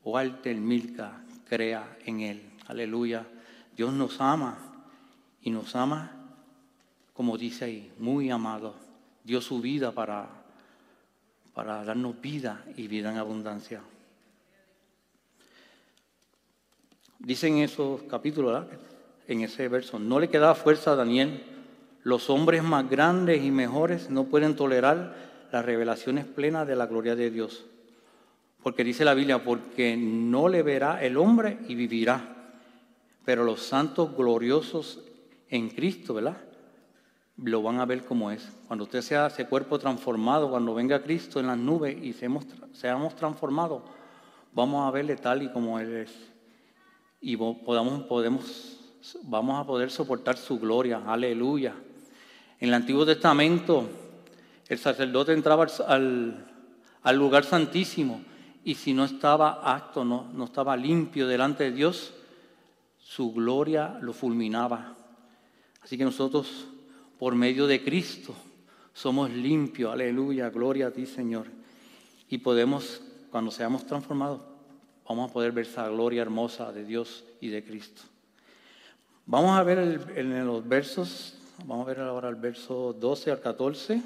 Walter, 0.08 0.56
Milka, 0.56 1.22
crea 1.50 1.98
en 2.06 2.22
Él. 2.22 2.42
Aleluya. 2.68 3.26
Dios 3.76 3.92
nos 3.92 4.22
ama 4.22 4.58
y 5.42 5.50
nos 5.50 5.76
ama, 5.76 6.12
como 7.14 7.38
dice 7.38 7.66
ahí, 7.66 7.92
muy 8.00 8.32
amado. 8.32 8.74
Dio 9.26 9.42
su 9.42 9.60
vida 9.60 9.92
para, 9.92 10.30
para 11.54 11.84
darnos 11.84 12.22
vida 12.22 12.64
y 12.78 12.88
vida 12.88 13.12
en 13.12 13.18
abundancia. 13.18 13.82
Dicen 17.20 17.58
esos 17.58 18.04
capítulos, 18.04 18.66
en 19.28 19.42
ese 19.42 19.68
verso, 19.68 20.00
no 20.00 20.22
le 20.22 20.30
quedaba 20.30 20.56
fuerza 20.56 20.94
a 20.94 20.96
Daniel. 20.96 21.44
Los 22.04 22.30
hombres 22.30 22.64
más 22.64 22.90
grandes 22.90 23.44
y 23.44 23.52
mejores 23.52 24.10
no 24.10 24.24
pueden 24.24 24.56
tolerar 24.56 25.48
las 25.52 25.66
revelaciones 25.66 26.26
plenas 26.26 26.66
de 26.66 26.78
la 26.78 26.86
gloria 26.86 27.18
de 27.18 27.30
Dios. 27.30 27.66
Porque 28.64 28.84
dice 28.84 29.06
la 29.06 29.14
Biblia, 29.14 29.44
porque 29.44 29.96
no 29.98 30.48
le 30.48 30.64
verá 30.64 31.04
el 31.04 31.18
hombre 31.18 31.60
y 31.68 31.76
vivirá 31.76 32.36
pero 33.28 33.44
los 33.44 33.62
santos 33.62 34.16
gloriosos 34.16 35.02
en 35.50 35.68
Cristo, 35.68 36.14
¿verdad? 36.14 36.38
Lo 37.36 37.62
van 37.62 37.82
a 37.82 37.86
ver 37.86 38.06
como 38.06 38.32
es. 38.32 38.50
Cuando 38.68 38.86
usted 38.86 39.02
sea 39.02 39.28
ese 39.28 39.46
cuerpo 39.48 39.78
transformado, 39.78 40.50
cuando 40.50 40.74
venga 40.74 41.04
Cristo 41.04 41.42
en 41.42 41.48
las 41.48 41.58
nubes 41.58 42.02
y 42.02 42.14
seamos, 42.14 42.46
transformados, 43.18 43.82
vamos 44.54 44.88
a 44.88 44.92
verle 44.92 45.18
tal 45.18 45.44
y 45.44 45.50
como 45.50 45.78
Él 45.78 45.94
es. 45.94 46.32
Y 47.20 47.36
podamos, 47.36 48.04
podemos, 48.04 48.80
vamos 49.24 49.60
a 49.60 49.68
poder 49.68 49.92
soportar 49.92 50.38
su 50.38 50.58
gloria. 50.58 51.02
Aleluya. 51.06 51.76
En 52.62 52.70
el 52.70 52.76
Antiguo 52.76 53.06
Testamento, 53.06 53.90
el 54.70 54.78
sacerdote 54.78 55.34
entraba 55.34 55.68
al 55.90 57.18
lugar 57.18 57.44
santísimo 57.44 58.22
y 58.68 58.76
si 58.76 58.94
no 58.94 59.06
estaba 59.06 59.62
acto, 59.74 60.04
no, 60.04 60.30
no 60.34 60.44
estaba 60.44 60.76
limpio 60.76 61.26
delante 61.26 61.64
de 61.64 61.72
Dios, 61.72 62.12
su 63.00 63.32
gloria 63.32 63.98
lo 64.02 64.12
fulminaba. 64.12 64.94
Así 65.82 65.98
que 65.98 66.04
nosotros, 66.04 66.68
por 67.18 67.34
medio 67.34 67.66
de 67.66 67.82
Cristo, 67.82 68.36
somos 68.94 69.30
limpios. 69.30 69.94
Aleluya, 69.94 70.50
gloria 70.50 70.88
a 70.88 70.92
ti, 70.92 71.06
Señor. 71.06 71.48
Y 72.28 72.40
podemos, 72.40 73.02
cuando 73.32 73.52
seamos 73.52 73.86
transformados, 73.86 74.42
vamos 75.08 75.30
a 75.30 75.34
poder 75.34 75.54
ver 75.54 75.66
esa 75.66 75.88
gloria 75.88 76.22
hermosa 76.22 76.74
de 76.74 76.84
Dios 76.84 77.24
y 77.40 77.48
de 77.48 77.64
Cristo. 77.64 78.02
Vamos 79.28 79.58
a 79.58 79.64
ver 79.64 79.78
en 80.14 80.46
los 80.46 80.68
versos, 80.68 81.38
vamos 81.64 81.88
a 81.88 81.92
ver 81.92 82.02
ahora 82.02 82.28
el 82.28 82.36
verso 82.36 82.92
12 82.92 83.32
al 83.32 83.40
14. 83.40 84.02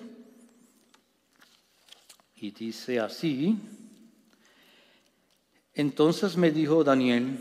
Y 2.36 2.52
dice 2.52 3.00
así, 3.00 3.58
entonces 5.74 6.38
me 6.38 6.52
dijo 6.52 6.84
Daniel, 6.84 7.40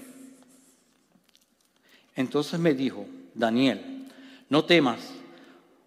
entonces 2.17 2.61
me 2.61 2.75
dijo, 2.75 3.07
Daniel, 3.35 4.09
no 4.49 4.65
temas, 4.65 5.01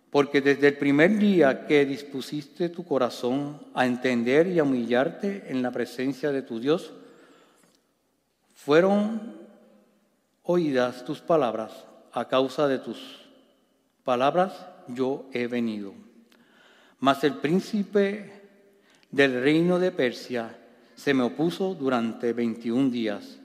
porque 0.09 0.41
desde 0.41 0.67
el 0.67 0.77
primer 0.77 1.17
día 1.17 1.65
que 1.65 1.85
dispusiste 1.85 2.69
tu 2.69 2.85
corazón 2.85 3.59
a 3.73 3.85
entender 3.85 4.47
y 4.47 4.59
a 4.59 4.63
humillarte 4.63 5.45
en 5.47 5.61
la 5.61 5.71
presencia 5.71 6.31
de 6.31 6.41
tu 6.41 6.59
Dios, 6.59 6.91
fueron 8.53 9.35
oídas 10.43 11.03
tus 11.05 11.19
palabras. 11.19 11.71
A 12.11 12.27
causa 12.27 12.67
de 12.67 12.77
tus 12.77 13.25
palabras 14.03 14.53
yo 14.87 15.25
he 15.33 15.47
venido. 15.47 15.93
Mas 16.99 17.23
el 17.23 17.35
príncipe 17.35 18.31
del 19.09 19.41
reino 19.41 19.79
de 19.79 19.91
Persia 19.91 20.55
se 20.95 21.13
me 21.13 21.23
opuso 21.23 21.73
durante 21.73 22.33
21 22.33 22.89
días. 22.89 23.39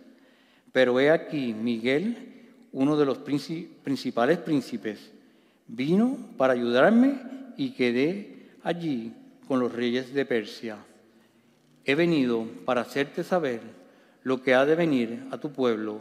Pero 0.72 1.00
he 1.00 1.10
aquí, 1.10 1.54
Miguel, 1.54 2.46
uno 2.72 2.96
de 2.96 3.06
los 3.06 3.18
principales 3.18 4.38
príncipes, 4.38 5.10
vino 5.66 6.18
para 6.36 6.52
ayudarme 6.52 7.20
y 7.56 7.70
quedé 7.70 8.50
allí 8.62 9.12
con 9.46 9.60
los 9.60 9.72
reyes 9.72 10.12
de 10.12 10.26
Persia. 10.26 10.78
He 11.84 11.94
venido 11.94 12.46
para 12.64 12.82
hacerte 12.82 13.24
saber 13.24 13.60
lo 14.22 14.42
que 14.42 14.54
ha 14.54 14.66
de 14.66 14.74
venir 14.74 15.26
a 15.30 15.38
tu 15.38 15.50
pueblo 15.50 16.00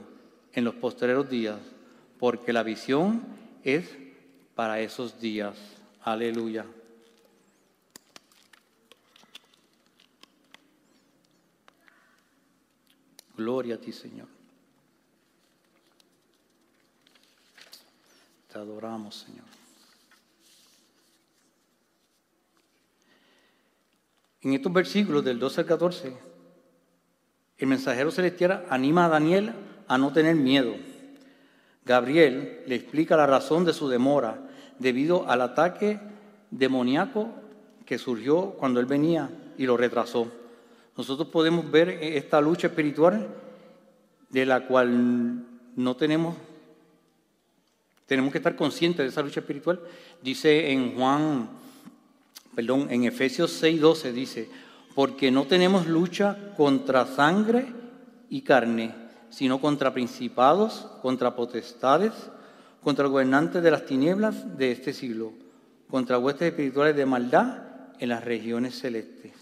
en 0.54 0.66
los 0.66 0.76
postreros 0.76 1.30
días, 1.30 1.60
porque 2.20 2.52
la 2.52 2.64
visión 2.64 3.24
es 3.64 3.98
para 4.54 4.82
esos 4.82 5.20
días. 5.22 5.56
Aleluya. 6.02 6.66
Gloria 13.38 13.76
a 13.76 13.78
ti, 13.78 13.92
Señor. 13.94 14.28
Te 18.52 18.58
adoramos, 18.58 19.16
Señor. 19.16 19.46
En 24.42 24.54
estos 24.54 24.74
versículos 24.74 25.24
del 25.24 25.38
12 25.38 25.62
al 25.62 25.68
14, 25.68 26.18
el 27.60 27.68
mensajero 27.68 28.10
celestial 28.10 28.66
anima 28.70 29.06
a 29.06 29.10
Daniel 29.10 29.54
a 29.88 29.98
no 29.98 30.12
tener 30.12 30.36
miedo. 30.36 30.76
Gabriel 31.86 32.64
le 32.66 32.76
explica 32.76 33.18
la 33.18 33.28
razón 33.28 33.66
de 33.66 33.74
su 33.74 33.88
demora 33.88 34.50
debido 34.80 35.30
al 35.30 35.42
ataque 35.42 36.00
demoníaco 36.50 37.30
que 37.86 37.98
surgió 37.98 38.52
cuando 38.52 38.80
él 38.80 38.86
venía 38.86 39.30
y 39.58 39.66
lo 39.66 39.78
retrasó. 39.78 40.32
Nosotros 40.98 41.28
podemos 41.28 41.70
ver 41.70 41.90
esta 41.90 42.42
lucha 42.42 42.68
espiritual 42.68 43.28
de 44.30 44.46
la 44.48 44.66
cual 44.66 45.46
no 45.76 45.96
tenemos, 45.96 46.36
tenemos 48.08 48.32
que 48.32 48.40
estar 48.40 48.56
conscientes 48.56 49.06
de 49.06 49.10
esa 49.10 49.22
lucha 49.22 49.42
espiritual. 49.42 49.80
Dice 50.24 50.72
en 50.72 50.96
Juan, 50.96 51.50
perdón, 52.56 52.88
en 52.90 53.04
Efesios 53.04 53.62
6:12 53.62 54.12
dice, 54.12 54.50
porque 54.96 55.30
no 55.30 55.46
tenemos 55.46 55.86
lucha 55.86 56.54
contra 56.58 57.06
sangre 57.06 57.68
y 58.32 58.42
carne, 58.42 58.96
sino 59.30 59.62
contra 59.62 59.94
principados, 59.94 60.88
contra 61.04 61.36
potestades, 61.36 62.14
contra 62.82 63.06
gobernantes 63.06 63.62
de 63.62 63.70
las 63.70 63.86
tinieblas 63.86 64.58
de 64.58 64.72
este 64.72 64.94
siglo, 64.94 65.34
contra 65.92 66.18
huestes 66.18 66.48
espirituales 66.48 66.96
de 66.96 67.06
maldad 67.06 67.60
en 68.00 68.10
las 68.10 68.24
regiones 68.24 68.80
celestes. 68.80 69.37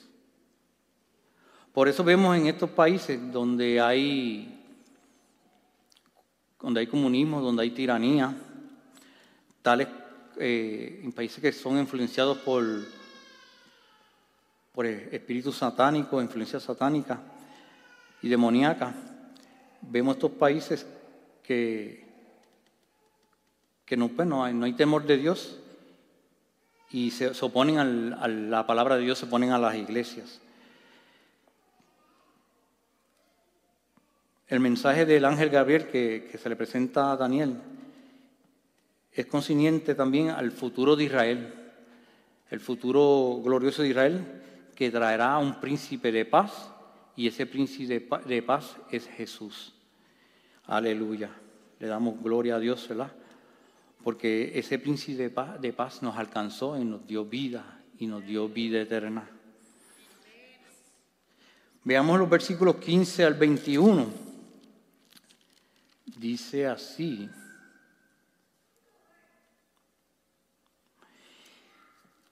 Por 1.76 1.90
eso 1.90 2.06
vemos 2.06 2.38
en 2.38 2.48
estos 2.48 2.70
países 2.70 3.20
donde 3.34 3.82
hay, 3.82 4.64
donde 6.58 6.80
hay 6.80 6.88
comunismo, 6.88 7.42
donde 7.42 7.64
hay 7.64 7.72
tiranía, 7.72 8.34
tales 9.62 9.90
eh, 10.38 11.02
en 11.04 11.12
países 11.12 11.42
que 11.42 11.52
son 11.52 11.78
influenciados 11.78 12.38
por, 12.38 12.64
por 14.72 14.86
espíritus 14.86 15.58
satánicos, 15.58 16.24
influencia 16.24 16.62
satánica 16.62 17.20
y 18.22 18.30
demoníaca, 18.30 18.96
vemos 19.82 20.16
estos 20.16 20.32
países 20.32 20.88
que, 21.44 22.08
que 23.86 23.98
no, 23.98 24.08
pues 24.08 24.26
no 24.26 24.46
hay 24.46 24.74
temor 24.78 25.06
de 25.06 25.18
Dios 25.18 25.60
y 26.90 27.12
se, 27.12 27.32
oponen 27.44 28.14
a 28.14 28.28
la 28.30 28.66
palabra 28.66 28.96
de 28.96 29.02
Dios, 29.02 29.20
se 29.20 29.26
oponen 29.26 29.52
a 29.52 29.60
las 29.60 29.76
iglesias. 29.76 30.40
El 34.48 34.60
mensaje 34.60 35.08
del 35.08 35.26
ángel 35.26 35.50
Gabriel 35.50 35.88
que, 35.88 36.30
se 36.38 36.50
le 36.50 36.56
presenta 36.56 37.12
a 37.12 37.18
Daniel 37.18 37.58
es 39.12 39.26
consciente 39.26 39.96
también 39.96 40.30
al 40.30 40.52
futuro 40.52 40.96
de 40.96 41.06
Israel, 41.06 41.52
el 42.52 42.60
futuro 42.60 43.42
glorioso 43.44 43.82
de 43.82 43.90
Israel 43.90 44.24
que 44.76 44.92
traerá 44.92 45.40
un 45.40 45.60
príncipe 45.60 46.12
de 46.12 46.26
paz 46.26 46.70
y 47.16 47.28
ese 47.28 47.48
príncipe 47.48 48.08
de 48.28 48.44
paz 48.44 48.76
es 48.92 49.08
Jesús. 49.08 49.74
Aleluya. 50.66 51.32
Le 51.80 51.88
damos 51.88 52.22
gloria 52.22 52.58
a 52.58 52.60
Dios, 52.60 52.88
¿verdad? 52.88 53.14
Porque 54.04 54.52
ese 54.60 54.78
príncipe 54.78 55.32
de 55.60 55.74
paz 55.74 56.04
nos 56.04 56.18
alcanzó 56.18 56.78
y 56.78 56.86
nos 56.86 57.08
dio 57.08 57.26
vida 57.26 57.82
y 57.98 58.06
nos 58.06 58.24
dio 58.24 58.48
vida 58.48 58.80
eterna. 58.80 59.28
Veamos 61.84 62.20
los 62.20 62.30
versículos 62.30 62.76
15 62.76 63.24
al 63.24 63.34
21 63.34 64.25
dice 66.26 66.66
así. 66.66 67.30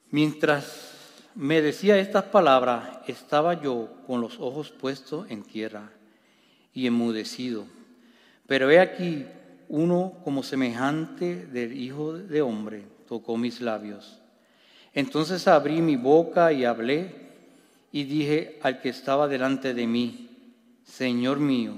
Mientras 0.09 1.29
me 1.35 1.61
decía 1.61 1.99
estas 1.99 2.23
palabras, 2.23 2.89
estaba 3.05 3.61
yo 3.61 3.89
con 4.07 4.19
los 4.19 4.39
ojos 4.39 4.71
puestos 4.71 5.29
en 5.29 5.43
tierra 5.43 5.91
y 6.73 6.87
enmudecido. 6.87 7.65
Pero 8.47 8.71
he 8.71 8.79
aquí, 8.79 9.27
uno 9.69 10.13
como 10.23 10.41
semejante 10.41 11.45
del 11.45 11.73
Hijo 11.77 12.13
de 12.13 12.41
Hombre 12.41 12.85
tocó 13.07 13.37
mis 13.37 13.61
labios. 13.61 14.19
Entonces 14.93 15.47
abrí 15.47 15.83
mi 15.83 15.97
boca 15.97 16.51
y 16.51 16.65
hablé 16.65 17.13
y 17.91 18.05
dije 18.05 18.59
al 18.63 18.81
que 18.81 18.89
estaba 18.89 19.27
delante 19.27 19.75
de 19.75 19.85
mí, 19.85 20.29
Señor 20.83 21.39
mío, 21.39 21.75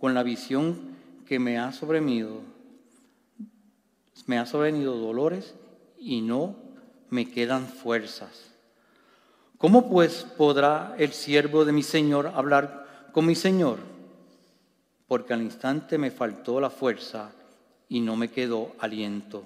con 0.00 0.14
la 0.14 0.24
visión 0.24 0.93
que 1.26 1.38
me 1.38 1.58
ha 1.58 1.72
sobrevenido, 1.72 2.40
me 4.26 4.38
ha 4.38 4.46
sobrevenido 4.46 4.96
dolores 4.96 5.54
y 5.98 6.20
no 6.20 6.56
me 7.10 7.30
quedan 7.30 7.66
fuerzas. 7.66 8.50
¿Cómo 9.58 9.88
pues 9.88 10.24
podrá 10.36 10.94
el 10.98 11.12
siervo 11.12 11.64
de 11.64 11.72
mi 11.72 11.82
Señor 11.82 12.32
hablar 12.34 13.08
con 13.12 13.24
mi 13.26 13.34
Señor? 13.34 13.78
Porque 15.06 15.32
al 15.32 15.42
instante 15.42 15.96
me 15.96 16.10
faltó 16.10 16.60
la 16.60 16.70
fuerza 16.70 17.32
y 17.88 18.00
no 18.00 18.16
me 18.16 18.28
quedó 18.28 18.72
aliento. 18.78 19.44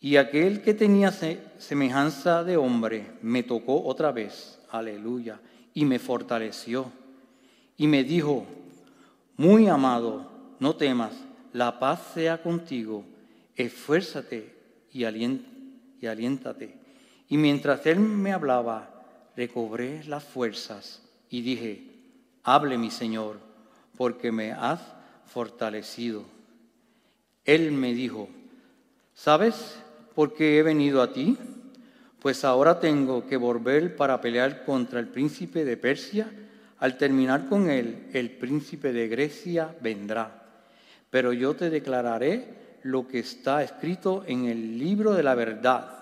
Y 0.00 0.16
aquel 0.16 0.62
que 0.62 0.74
tenía 0.74 1.10
semejanza 1.58 2.44
de 2.44 2.56
hombre 2.56 3.12
me 3.22 3.42
tocó 3.42 3.84
otra 3.84 4.12
vez, 4.12 4.58
aleluya, 4.70 5.40
y 5.72 5.84
me 5.84 5.98
fortaleció. 5.98 6.92
Y 7.76 7.86
me 7.86 8.04
dijo, 8.04 8.46
muy 9.36 9.68
amado, 9.68 10.30
no 10.58 10.76
temas, 10.76 11.12
la 11.52 11.78
paz 11.78 12.12
sea 12.14 12.42
contigo, 12.42 13.04
esfuérzate 13.54 14.54
y, 14.92 15.04
aliéntate. 15.04 16.74
Y 17.28 17.36
mientras 17.36 17.84
él 17.86 17.98
me 17.98 18.32
hablaba, 18.32 19.04
recobré 19.36 20.04
las 20.04 20.24
fuerzas 20.24 21.02
y 21.28 21.42
dije, 21.42 21.82
hable 22.42 22.78
mi 22.78 22.90
Señor, 22.90 23.38
porque 23.96 24.32
me 24.32 24.52
has 24.52 24.80
fortalecido. 25.26 26.24
Él 27.44 27.72
me 27.72 27.94
dijo, 27.94 28.28
¿sabes 29.14 29.78
por 30.14 30.34
qué 30.34 30.58
he 30.58 30.62
venido 30.62 31.02
a 31.02 31.12
ti? 31.12 31.36
Pues 32.20 32.44
ahora 32.44 32.80
tengo 32.80 33.26
que 33.26 33.36
volver 33.36 33.96
para 33.96 34.20
pelear 34.20 34.64
contra 34.64 34.98
el 34.98 35.08
príncipe 35.08 35.64
de 35.64 35.76
Persia 35.76 36.30
al 36.78 36.98
terminar 36.98 37.48
con 37.48 37.70
él, 37.70 38.08
el 38.12 38.30
príncipe 38.30 38.92
de 38.92 39.08
Grecia 39.08 39.74
vendrá. 39.80 40.42
Pero 41.10 41.32
yo 41.32 41.54
te 41.56 41.70
declararé 41.70 42.78
lo 42.82 43.08
que 43.08 43.20
está 43.20 43.62
escrito 43.62 44.24
en 44.26 44.44
el 44.46 44.78
libro 44.78 45.14
de 45.14 45.22
la 45.22 45.34
verdad, 45.34 45.92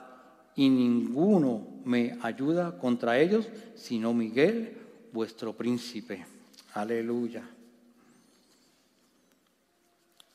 y 0.57 0.69
ninguno 0.69 1.67
me 1.85 2.17
ayuda 2.23 2.79
contra 2.79 3.19
ellos, 3.19 3.49
sino 3.75 4.13
Miguel, 4.15 4.77
vuestro 5.13 5.53
príncipe. 5.53 6.25
Aleluya. 6.75 7.43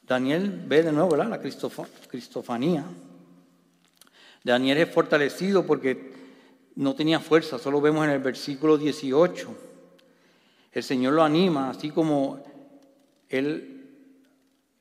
Daniel 0.02 0.64
ve 0.68 0.84
de 0.84 0.92
nuevo 0.92 1.16
la 1.16 1.40
cristofanía. 1.40 2.84
Daniel 4.44 4.78
es 4.80 4.90
fortalecido 4.90 5.66
porque 5.66 6.12
no 6.76 6.96
tenía 6.96 7.20
fuerza, 7.20 7.60
solo 7.60 7.80
vemos 7.80 8.06
en 8.06 8.12
el 8.12 8.20
versículo 8.20 8.78
18. 8.78 9.69
El 10.72 10.84
Señor 10.84 11.14
lo 11.14 11.24
anima, 11.24 11.70
así 11.70 11.90
como 11.90 12.44
él, 13.30 13.88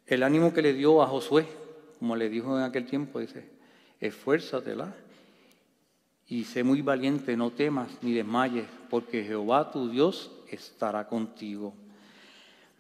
el 0.07 0.23
ánimo 0.23 0.53
que 0.53 0.61
le 0.61 0.75
dio 0.75 1.03
a 1.03 1.07
Josué, 1.07 1.47
como 1.99 2.15
le 2.15 2.29
dijo 2.29 2.57
en 2.59 2.65
aquel 2.65 2.87
tiempo, 2.87 3.21
dice, 3.21 3.49
esfuérzatela 4.01 4.95
y 6.27 6.45
sé 6.45 6.63
muy 6.63 6.83
valiente, 6.83 7.37
no 7.37 7.51
temas 7.51 7.89
ni 8.03 8.13
desmayes, 8.13 8.67
porque 8.91 9.25
Jehová 9.25 9.71
tu 9.71 9.89
Dios 9.89 10.31
estará 10.51 11.09
contigo. 11.09 11.75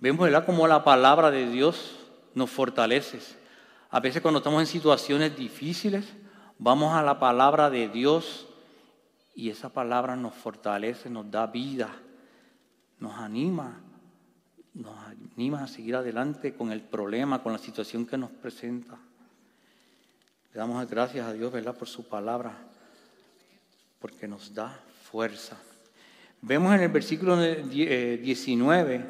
Vemos 0.00 0.26
¿verdad? 0.26 0.44
como 0.44 0.68
la 0.68 0.84
palabra 0.84 1.30
de 1.30 1.50
Dios 1.50 1.96
nos 2.34 2.50
fortalece. 2.50 3.20
A 3.90 4.00
veces 4.00 4.20
cuando 4.20 4.38
estamos 4.38 4.60
en 4.60 4.66
situaciones 4.66 5.34
difíciles, 5.34 6.04
vamos 6.58 6.92
a 6.92 7.02
la 7.02 7.18
palabra 7.18 7.70
de 7.70 7.88
Dios 7.88 8.46
y 9.34 9.48
esa 9.48 9.70
palabra 9.70 10.14
nos 10.14 10.34
fortalece, 10.34 11.08
nos 11.08 11.30
da 11.30 11.46
vida 11.46 11.88
nos 13.00 13.14
anima, 13.14 13.80
nos 14.74 14.96
anima 15.36 15.64
a 15.64 15.68
seguir 15.68 15.96
adelante 15.96 16.54
con 16.54 16.72
el 16.72 16.80
problema, 16.80 17.42
con 17.42 17.52
la 17.52 17.58
situación 17.58 18.06
que 18.06 18.18
nos 18.18 18.30
presenta. 18.30 18.98
Le 20.52 20.58
damos 20.58 20.88
gracias 20.88 21.26
a 21.26 21.32
Dios, 21.32 21.52
¿verdad?, 21.52 21.76
por 21.76 21.88
su 21.88 22.08
palabra, 22.08 22.56
porque 24.00 24.26
nos 24.26 24.54
da 24.54 24.80
fuerza. 25.10 25.56
Vemos 26.40 26.74
en 26.74 26.82
el 26.82 26.88
versículo 26.88 27.36
19, 27.36 28.94
eh, 28.94 29.04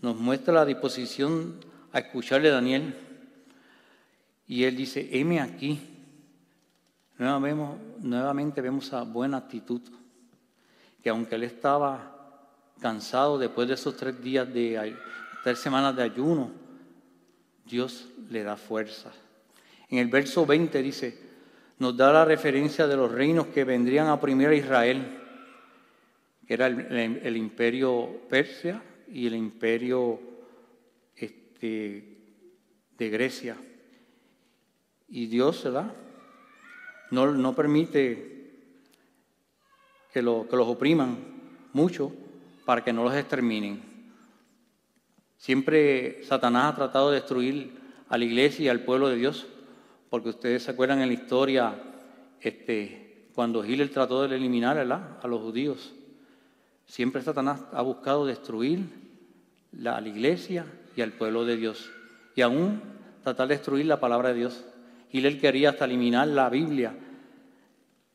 nos 0.00 0.16
muestra 0.16 0.54
la 0.54 0.64
disposición 0.64 1.60
a 1.92 2.00
escucharle 2.00 2.48
a 2.48 2.54
Daniel. 2.54 2.94
Y 4.48 4.64
él 4.64 4.76
dice, 4.76 5.08
heme 5.12 5.40
aquí. 5.40 5.80
Nuevamente 7.18 8.60
vemos 8.60 8.92
a 8.92 9.04
buena 9.04 9.36
actitud, 9.36 9.80
que 11.02 11.08
aunque 11.08 11.36
él 11.36 11.44
estaba 11.44 12.11
cansado 12.80 13.38
después 13.38 13.68
de 13.68 13.74
esos 13.74 13.96
tres 13.96 14.20
días 14.22 14.52
de 14.52 14.96
tres 15.42 15.58
semanas 15.58 15.96
de 15.96 16.02
ayuno, 16.02 16.50
Dios 17.64 18.08
le 18.30 18.42
da 18.42 18.56
fuerza. 18.56 19.12
En 19.88 19.98
el 19.98 20.08
verso 20.08 20.46
20 20.46 20.82
dice, 20.82 21.18
nos 21.78 21.96
da 21.96 22.12
la 22.12 22.24
referencia 22.24 22.86
de 22.86 22.96
los 22.96 23.10
reinos 23.10 23.48
que 23.48 23.64
vendrían 23.64 24.06
a 24.06 24.14
oprimir 24.14 24.48
a 24.48 24.54
Israel, 24.54 25.18
que 26.46 26.54
era 26.54 26.66
el, 26.66 27.36
imperio 27.36 28.22
persia 28.28 28.82
y 29.08 29.26
el 29.26 29.34
imperio 29.34 30.20
este, 31.16 32.18
de 32.96 33.10
Grecia. 33.10 33.56
Y 35.08 35.26
Dios, 35.26 35.64
¿verdad? 35.64 35.92
No, 37.10 37.30
no 37.32 37.54
permite 37.54 38.32
que, 40.12 40.22
lo, 40.22 40.46
que 40.48 40.56
los 40.56 40.68
opriman 40.68 41.18
mucho 41.72 42.12
para 42.64 42.82
que 42.84 42.92
no 42.92 43.04
los 43.04 43.14
exterminen. 43.14 43.82
Siempre 45.36 46.22
Satanás 46.22 46.72
ha 46.72 46.76
tratado 46.76 47.10
de 47.10 47.16
destruir 47.16 47.72
a 48.08 48.16
la 48.16 48.24
iglesia 48.24 48.66
y 48.66 48.68
al 48.68 48.80
pueblo 48.80 49.08
de 49.08 49.16
Dios, 49.16 49.46
porque 50.08 50.28
ustedes 50.28 50.62
se 50.62 50.70
acuerdan 50.70 51.00
en 51.00 51.08
la 51.08 51.14
historia 51.14 51.74
este, 52.40 53.28
cuando 53.34 53.64
Hitler 53.64 53.90
trató 53.90 54.26
de 54.26 54.36
eliminar 54.36 54.78
a 54.78 55.26
los 55.26 55.40
judíos. 55.40 55.92
Siempre 56.86 57.22
Satanás 57.22 57.64
ha 57.72 57.82
buscado 57.82 58.26
destruir 58.26 58.80
a 59.74 60.00
la 60.00 60.08
iglesia 60.08 60.66
y 60.94 61.00
al 61.00 61.12
pueblo 61.12 61.44
de 61.44 61.56
Dios, 61.56 61.90
y 62.36 62.42
aún 62.42 62.82
tratar 63.22 63.48
de 63.48 63.54
destruir 63.54 63.86
la 63.86 64.00
palabra 64.00 64.28
de 64.28 64.34
Dios. 64.34 64.64
Hitler 65.10 65.40
quería 65.40 65.70
hasta 65.70 65.86
eliminar 65.86 66.28
la 66.28 66.50
Biblia, 66.50 66.94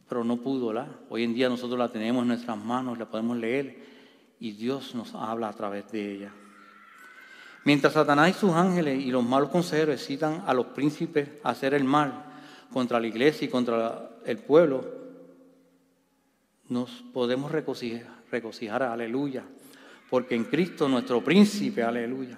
pero 0.08 0.24
no 0.24 0.38
pudo. 0.38 0.74
Hoy 1.10 1.24
en 1.24 1.34
día 1.34 1.50
nosotros 1.50 1.78
la 1.78 1.90
tenemos 1.90 2.22
en 2.22 2.30
nuestras 2.30 2.58
manos, 2.58 2.98
la 2.98 3.10
podemos 3.10 3.38
leer, 3.38 3.97
y 4.40 4.52
Dios 4.52 4.96
nos 4.96 5.14
habla 5.16 5.50
a 5.50 5.54
través 5.54 5.92
de 5.92 6.14
ella. 6.14 6.32
Mientras 7.64 7.94
Satanás 7.94 8.30
y 8.30 8.34
sus 8.34 8.52
ángeles 8.52 9.04
y 9.04 9.12
los 9.12 9.26
malos 9.26 9.50
consejeros 9.50 9.96
excitan 9.96 10.44
a 10.48 10.54
los 10.54 10.68
príncipes 10.68 11.30
a 11.44 11.50
hacer 11.50 11.74
el 11.74 11.84
mal 11.84 12.24
contra 12.72 13.00
la 13.00 13.08
iglesia 13.08 13.46
y 13.46 13.50
contra 13.50 14.10
el 14.26 14.38
pueblo, 14.38 14.86
nos 16.70 16.90
podemos 17.14 17.52
regocijar, 17.52 18.84
aleluya, 18.84 19.44
porque 20.10 20.36
en 20.36 20.46
Cristo 20.46 20.88
nuestro 20.88 21.24
príncipe, 21.24 21.84
aleluya, 21.84 22.38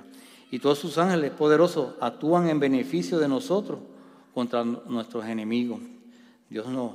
y 0.51 0.59
todos 0.59 0.79
sus 0.79 0.97
ángeles 0.97 1.31
poderosos 1.31 1.95
actúan 2.01 2.49
en 2.49 2.59
beneficio 2.59 3.19
de 3.19 3.27
nosotros 3.27 3.79
contra 4.33 4.63
nuestros 4.63 5.25
enemigos. 5.25 5.79
Dios 6.49 6.67
nos, 6.67 6.93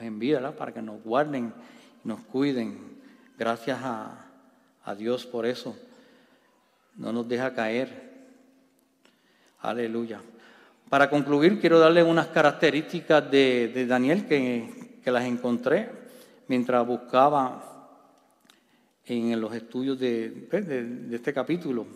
envía 0.00 0.56
para 0.56 0.74
que 0.74 0.82
nos 0.82 1.02
guarden, 1.02 1.54
nos 2.04 2.20
cuiden. 2.22 2.96
Gracias 3.38 3.78
a, 3.82 4.25
a 4.86 4.94
Dios 4.94 5.26
por 5.26 5.44
eso 5.44 5.76
no 6.96 7.12
nos 7.12 7.28
deja 7.28 7.52
caer. 7.52 8.06
Aleluya. 9.60 10.20
Para 10.88 11.10
concluir, 11.10 11.60
quiero 11.60 11.78
darle 11.78 12.02
unas 12.02 12.28
características 12.28 13.30
de, 13.30 13.86
Daniel 13.86 14.26
que, 14.26 14.86
las 15.04 15.24
encontré 15.24 15.88
mientras 16.48 16.84
buscaba 16.86 17.62
en 19.04 19.40
los 19.40 19.54
estudios 19.54 19.98
de, 19.98 20.46
pues, 20.50 20.66
este 20.68 21.32
capítulo. 21.32 21.86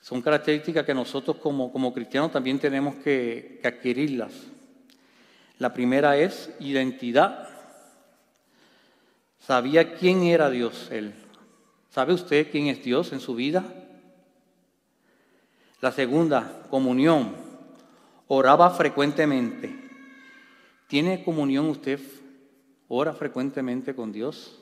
Son 0.00 0.22
características 0.22 0.86
que 0.86 0.94
nosotros 0.94 1.36
como, 1.38 1.72
como 1.72 1.92
cristianos 1.92 2.32
también 2.32 2.58
tenemos 2.58 2.94
que, 2.96 3.58
que 3.60 3.68
adquirirlas. 3.68 4.32
La 5.58 5.72
primera 5.74 6.16
es 6.16 6.54
identidad. 6.60 7.47
Sabía 9.48 9.94
quién 9.94 10.24
era 10.24 10.50
Dios, 10.50 10.90
él. 10.90 11.14
¿Sabe 11.88 12.12
usted 12.12 12.50
quién 12.50 12.66
es 12.66 12.84
Dios 12.84 13.14
en 13.14 13.20
su 13.20 13.34
vida? 13.34 13.64
La 15.80 15.90
segunda, 15.90 16.66
comunión. 16.68 17.34
Oraba 18.26 18.68
frecuentemente. 18.68 19.74
¿Tiene 20.86 21.24
comunión 21.24 21.64
usted? 21.70 21.98
¿Ora 22.88 23.14
frecuentemente 23.14 23.94
con 23.94 24.12
Dios? 24.12 24.60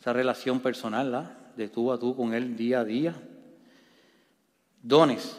Esa 0.00 0.14
relación 0.14 0.60
personal, 0.60 1.52
de 1.58 1.68
tú 1.68 1.92
a 1.92 1.98
tú 1.98 2.16
con 2.16 2.32
Él 2.32 2.56
día 2.56 2.80
a 2.80 2.84
día. 2.86 3.14
Dones. 4.82 5.36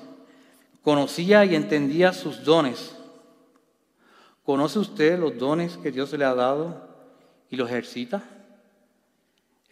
Conocía 0.83 1.45
y 1.45 1.55
entendía 1.55 2.13
sus 2.13 2.43
dones. 2.43 2.94
¿Conoce 4.45 4.79
usted 4.79 5.19
los 5.19 5.37
dones 5.37 5.77
que 5.77 5.91
Dios 5.91 6.13
le 6.13 6.23
ha 6.23 6.35
dado 6.35 6.87
y 7.49 7.55
los 7.55 7.69
ejercita? 7.69 8.23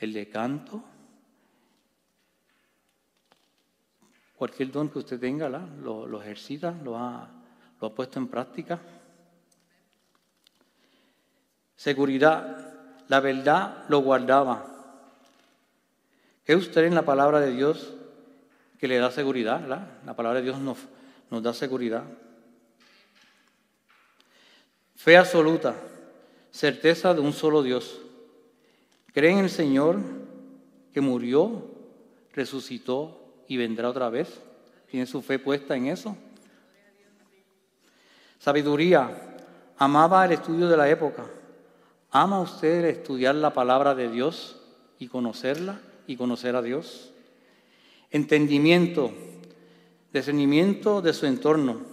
el 0.03 0.11
de 0.11 0.27
canto, 0.27 0.83
cualquier 4.35 4.69
don 4.69 4.89
que 4.89 4.99
usted 4.99 5.17
tenga, 5.17 5.47
lo, 5.47 6.21
ejercita, 6.21 6.71
lo 6.83 6.97
ha, 6.97 7.29
lo 7.79 7.87
ha 7.87 7.95
puesto 7.95 8.19
en 8.19 8.27
práctica. 8.27 8.81
Seguridad, 11.77 13.05
la 13.07 13.21
verdad 13.21 13.85
lo 13.87 13.99
guardaba. 13.99 14.65
¿Qué 16.43 16.53
usted 16.57 16.83
en 16.83 16.95
la 16.95 17.03
palabra 17.03 17.39
de 17.39 17.51
Dios 17.51 17.93
que 18.77 18.89
le 18.89 18.97
da 18.97 19.09
seguridad? 19.09 19.65
La 20.05 20.15
palabra 20.17 20.39
de 20.39 20.45
Dios 20.45 20.59
nos, 20.59 20.79
nos 21.31 21.41
da 21.41 21.53
seguridad. 21.53 22.03
Fe 25.03 25.17
absoluta, 25.17 25.75
certeza 26.49 27.13
de 27.13 27.19
un 27.19 27.33
solo 27.33 27.61
Dios. 27.61 27.99
Cree 29.13 29.31
en 29.31 29.39
el 29.39 29.49
Señor 29.49 29.99
que 30.93 31.01
murió, 31.01 31.65
resucitó 32.31 33.19
y 33.49 33.57
vendrá 33.57 33.89
otra 33.89 34.09
vez. 34.09 34.39
¿Tiene 34.89 35.05
su 35.05 35.21
fe 35.21 35.39
puesta 35.39 35.75
en 35.75 35.87
eso? 35.87 36.15
Sabiduría. 38.39 39.35
Amaba 39.77 40.23
el 40.23 40.31
estudio 40.31 40.69
de 40.69 40.77
la 40.77 40.89
época. 40.89 41.25
¿Ama 42.09 42.39
usted 42.39 42.85
estudiar 42.85 43.35
la 43.35 43.51
palabra 43.53 43.95
de 43.95 44.09
Dios 44.09 44.61
y 44.99 45.09
conocerla 45.09 45.81
y 46.07 46.15
conocer 46.15 46.55
a 46.55 46.61
Dios? 46.61 47.11
Entendimiento, 48.09 49.11
discernimiento 50.13 51.01
de 51.01 51.11
su 51.11 51.25
entorno. 51.25 51.91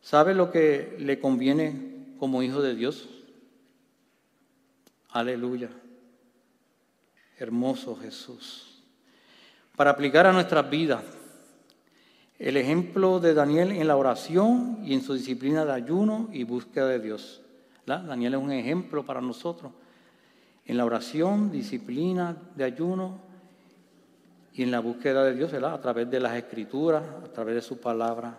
¿Sabe 0.00 0.32
lo 0.32 0.52
que 0.52 0.96
le 1.00 1.18
conviene 1.18 1.87
como 2.18 2.42
hijo 2.42 2.60
de 2.62 2.74
Dios? 2.74 3.08
Aleluya 5.10 5.70
hermoso 7.38 7.96
Jesús. 7.96 8.82
Para 9.76 9.90
aplicar 9.90 10.26
a 10.26 10.32
nuestras 10.32 10.68
vidas 10.68 11.02
el 12.38 12.56
ejemplo 12.56 13.20
de 13.20 13.34
Daniel 13.34 13.72
en 13.72 13.86
la 13.86 13.96
oración 13.96 14.78
y 14.84 14.94
en 14.94 15.02
su 15.02 15.14
disciplina 15.14 15.64
de 15.64 15.72
ayuno 15.72 16.28
y 16.32 16.44
búsqueda 16.44 16.88
de 16.88 17.00
Dios. 17.00 17.42
Daniel 17.86 18.34
es 18.34 18.40
un 18.40 18.52
ejemplo 18.52 19.04
para 19.04 19.20
nosotros 19.20 19.72
en 20.66 20.76
la 20.76 20.84
oración, 20.84 21.50
disciplina 21.50 22.36
de 22.54 22.64
ayuno 22.64 23.18
y 24.52 24.62
en 24.62 24.70
la 24.70 24.80
búsqueda 24.80 25.24
de 25.24 25.34
Dios, 25.34 25.52
a 25.54 25.80
través 25.80 26.10
de 26.10 26.20
las 26.20 26.36
escrituras, 26.36 27.02
a 27.24 27.32
través 27.32 27.54
de 27.54 27.62
su 27.62 27.80
palabra, 27.80 28.36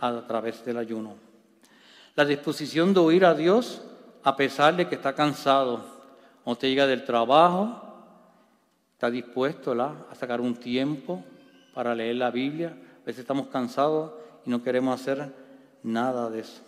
a 0.00 0.26
través 0.26 0.64
del 0.64 0.76
ayuno. 0.76 1.14
La 2.14 2.24
disposición 2.24 2.94
de 2.94 3.00
oír 3.00 3.24
a 3.24 3.34
Dios 3.34 3.82
a 4.22 4.36
pesar 4.36 4.76
de 4.76 4.88
que 4.88 4.94
está 4.94 5.14
cansado. 5.14 5.84
Cuando 6.44 6.58
te 6.58 6.68
llega 6.68 6.86
del 6.86 7.04
trabajo, 7.04 7.82
está 8.92 9.10
dispuesto 9.10 9.72
a 9.72 10.14
sacar 10.14 10.40
un 10.40 10.54
tiempo 10.54 11.24
para 11.74 11.94
leer 11.94 12.16
la 12.16 12.30
Biblia. 12.30 12.68
A 12.68 13.06
veces 13.06 13.20
estamos 13.20 13.48
cansados 13.48 14.12
y 14.46 14.50
no 14.50 14.62
queremos 14.62 15.00
hacer 15.00 15.32
nada 15.82 16.30
de 16.30 16.40
eso. 16.40 16.62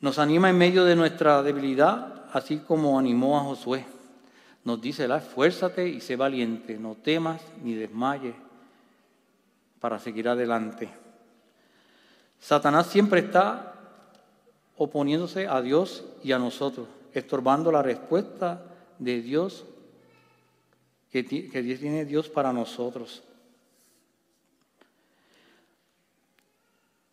Nos 0.00 0.18
anima 0.18 0.48
en 0.48 0.56
medio 0.58 0.84
de 0.84 0.96
nuestra 0.96 1.42
debilidad, 1.42 2.24
así 2.32 2.58
como 2.58 2.98
animó 2.98 3.38
a 3.38 3.42
Josué. 3.42 3.84
Nos 4.64 4.80
dice, 4.80 5.04
esfuérzate 5.04 5.88
y 5.88 6.00
sé 6.00 6.16
valiente, 6.16 6.78
no 6.78 6.94
temas 6.94 7.42
ni 7.62 7.74
desmayes 7.74 8.34
para 9.80 9.98
seguir 9.98 10.28
adelante. 10.28 10.88
Satanás 12.40 12.86
siempre 12.86 13.20
está 13.20 13.74
oponiéndose 14.78 15.46
a 15.48 15.60
Dios 15.60 16.04
y 16.22 16.32
a 16.32 16.38
nosotros, 16.38 16.88
estorbando 17.12 17.70
la 17.70 17.82
respuesta 17.82 18.64
de 18.98 19.20
Dios 19.20 19.66
que, 21.10 21.22
tiene 21.24 22.04
Dios 22.04 22.28
para 22.28 22.52
nosotros. 22.52 23.22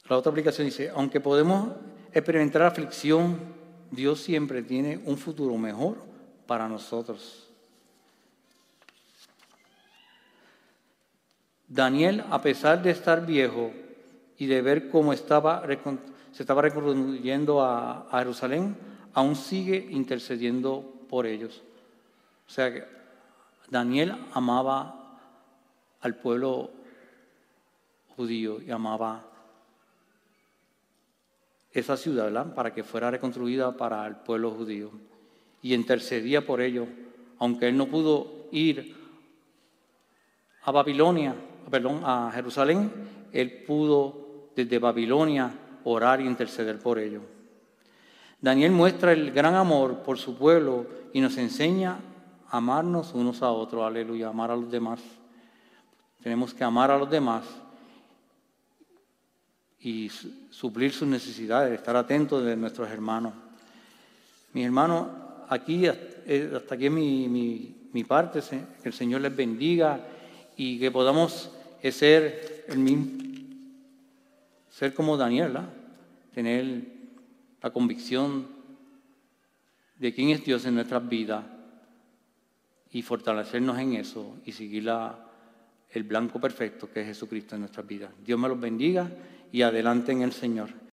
La 0.07 0.17
otra 0.17 0.29
aplicación 0.29 0.67
dice, 0.67 0.91
aunque 0.93 1.19
podemos 1.19 1.69
experimentar 2.13 2.61
aflicción, 2.61 3.39
Dios 3.89 4.19
siempre 4.21 4.61
tiene 4.61 5.01
un 5.05 5.17
futuro 5.17 5.57
mejor 5.57 5.97
para 6.45 6.69
nosotros. 6.69 7.49
Daniel, 11.67 12.23
a 12.29 12.41
pesar 12.43 12.83
de 12.83 12.91
estar 12.91 13.25
viejo 13.25 13.71
y 14.37 14.45
de 14.45 14.61
ver 14.61 14.89
cómo 14.89 15.13
estaba, 15.13 15.61
se 16.35 16.43
estaba 16.43 16.63
reconstruyendo 16.63 17.63
a, 17.63 18.09
Jerusalén, 18.11 18.75
aún 19.13 19.37
sigue 19.37 19.87
intercediendo 19.89 20.83
por 21.07 21.25
ellos. 21.25 21.63
O 22.45 22.49
sea 22.49 22.73
que 22.73 22.83
Daniel 23.69 24.13
amaba 24.33 25.17
al 26.01 26.15
pueblo 26.15 26.71
judío 28.17 28.61
y 28.61 28.69
amaba 28.69 29.23
esa 31.71 31.95
ciudad. 31.95 32.53
Para 32.53 32.73
que 32.73 32.83
fuera 32.83 33.09
reconstruida 33.09 33.77
para 33.77 34.05
el 34.05 34.17
pueblo 34.17 34.51
judío. 34.51 34.91
Y 35.61 35.73
intercedía 35.73 36.45
por 36.45 36.59
ello, 36.59 36.85
aunque 37.39 37.69
él 37.69 37.77
no 37.77 37.87
pudo 37.87 38.49
ir 38.51 38.93
a 40.63 40.71
Babilonia, 40.71 41.33
perdón, 41.71 42.01
a 42.03 42.29
Jerusalén, 42.33 42.91
él 43.31 43.63
pudo 43.65 44.49
desde 44.53 44.79
Babilonia 44.79 45.61
orar 45.85 46.19
e 46.19 46.25
interceder 46.25 46.79
por 46.79 46.99
ello. 46.99 47.21
Daniel 48.41 48.71
muestra 48.71 49.13
el 49.13 49.31
gran 49.31 49.55
amor 49.55 50.03
por 50.03 50.17
su 50.17 50.37
pueblo 50.37 50.85
y 51.13 51.21
nos 51.21 51.37
enseña 51.37 51.99
a 52.49 52.57
amarnos 52.57 53.13
unos 53.13 53.41
a 53.41 53.49
otros, 53.49 53.83
aleluya, 53.83 54.27
amar 54.27 54.51
a 54.51 54.55
los 54.55 54.69
demás. 54.69 54.99
Tenemos 56.21 56.53
que 56.53 56.63
amar 56.63 56.91
a 56.91 56.97
los 56.97 57.09
demás 57.09 57.43
y 59.79 60.09
suplir 60.49 60.91
sus 60.91 61.07
necesidades, 61.07 61.73
estar 61.73 61.95
atentos 61.95 62.43
de 62.43 62.55
nuestros 62.55 62.89
hermanos. 62.89 63.33
Mis 64.53 64.65
hermanos, 64.65 65.07
aquí, 65.47 65.85
eh, 65.85 66.53
hasta 66.55 66.75
aquí 66.75 66.87
es 66.87 66.91
mi, 66.91 68.03
parte, 68.07 68.41
que 68.81 68.89
el 68.89 68.93
Señor 68.93 69.21
les 69.21 69.35
bendiga 69.35 69.99
y 70.57 70.79
que 70.79 70.91
podamos 70.91 71.51
ser 71.83 72.65
el 72.67 72.79
mismo, 72.79 73.34
ser 74.75 74.93
como 74.93 75.15
Daniel, 75.15 75.57
tener 76.33 76.83
la 77.61 77.71
convicción 77.71 78.45
de 79.97 80.13
quién 80.13 80.31
es 80.31 80.43
Dios 80.43 80.65
en 80.65 80.75
nuestras 80.75 81.07
vidas 81.07 81.45
y 82.91 83.01
fortalecernos 83.01 83.79
en 83.79 83.93
eso 83.93 84.35
y 84.43 84.51
seguir 84.51 84.91
el 85.91 86.03
blanco 86.03 86.41
perfecto 86.41 86.91
que 86.91 86.99
es 86.99 87.07
Jesucristo 87.07 87.55
en 87.55 87.61
nuestras 87.61 87.87
vidas. 87.87 88.11
Dios 88.21 88.37
me 88.37 88.49
los 88.49 88.59
bendiga 88.59 89.09
y 89.49 89.61
adelante 89.61 90.11
en 90.11 90.23
el 90.23 90.33
Señor. 90.33 90.69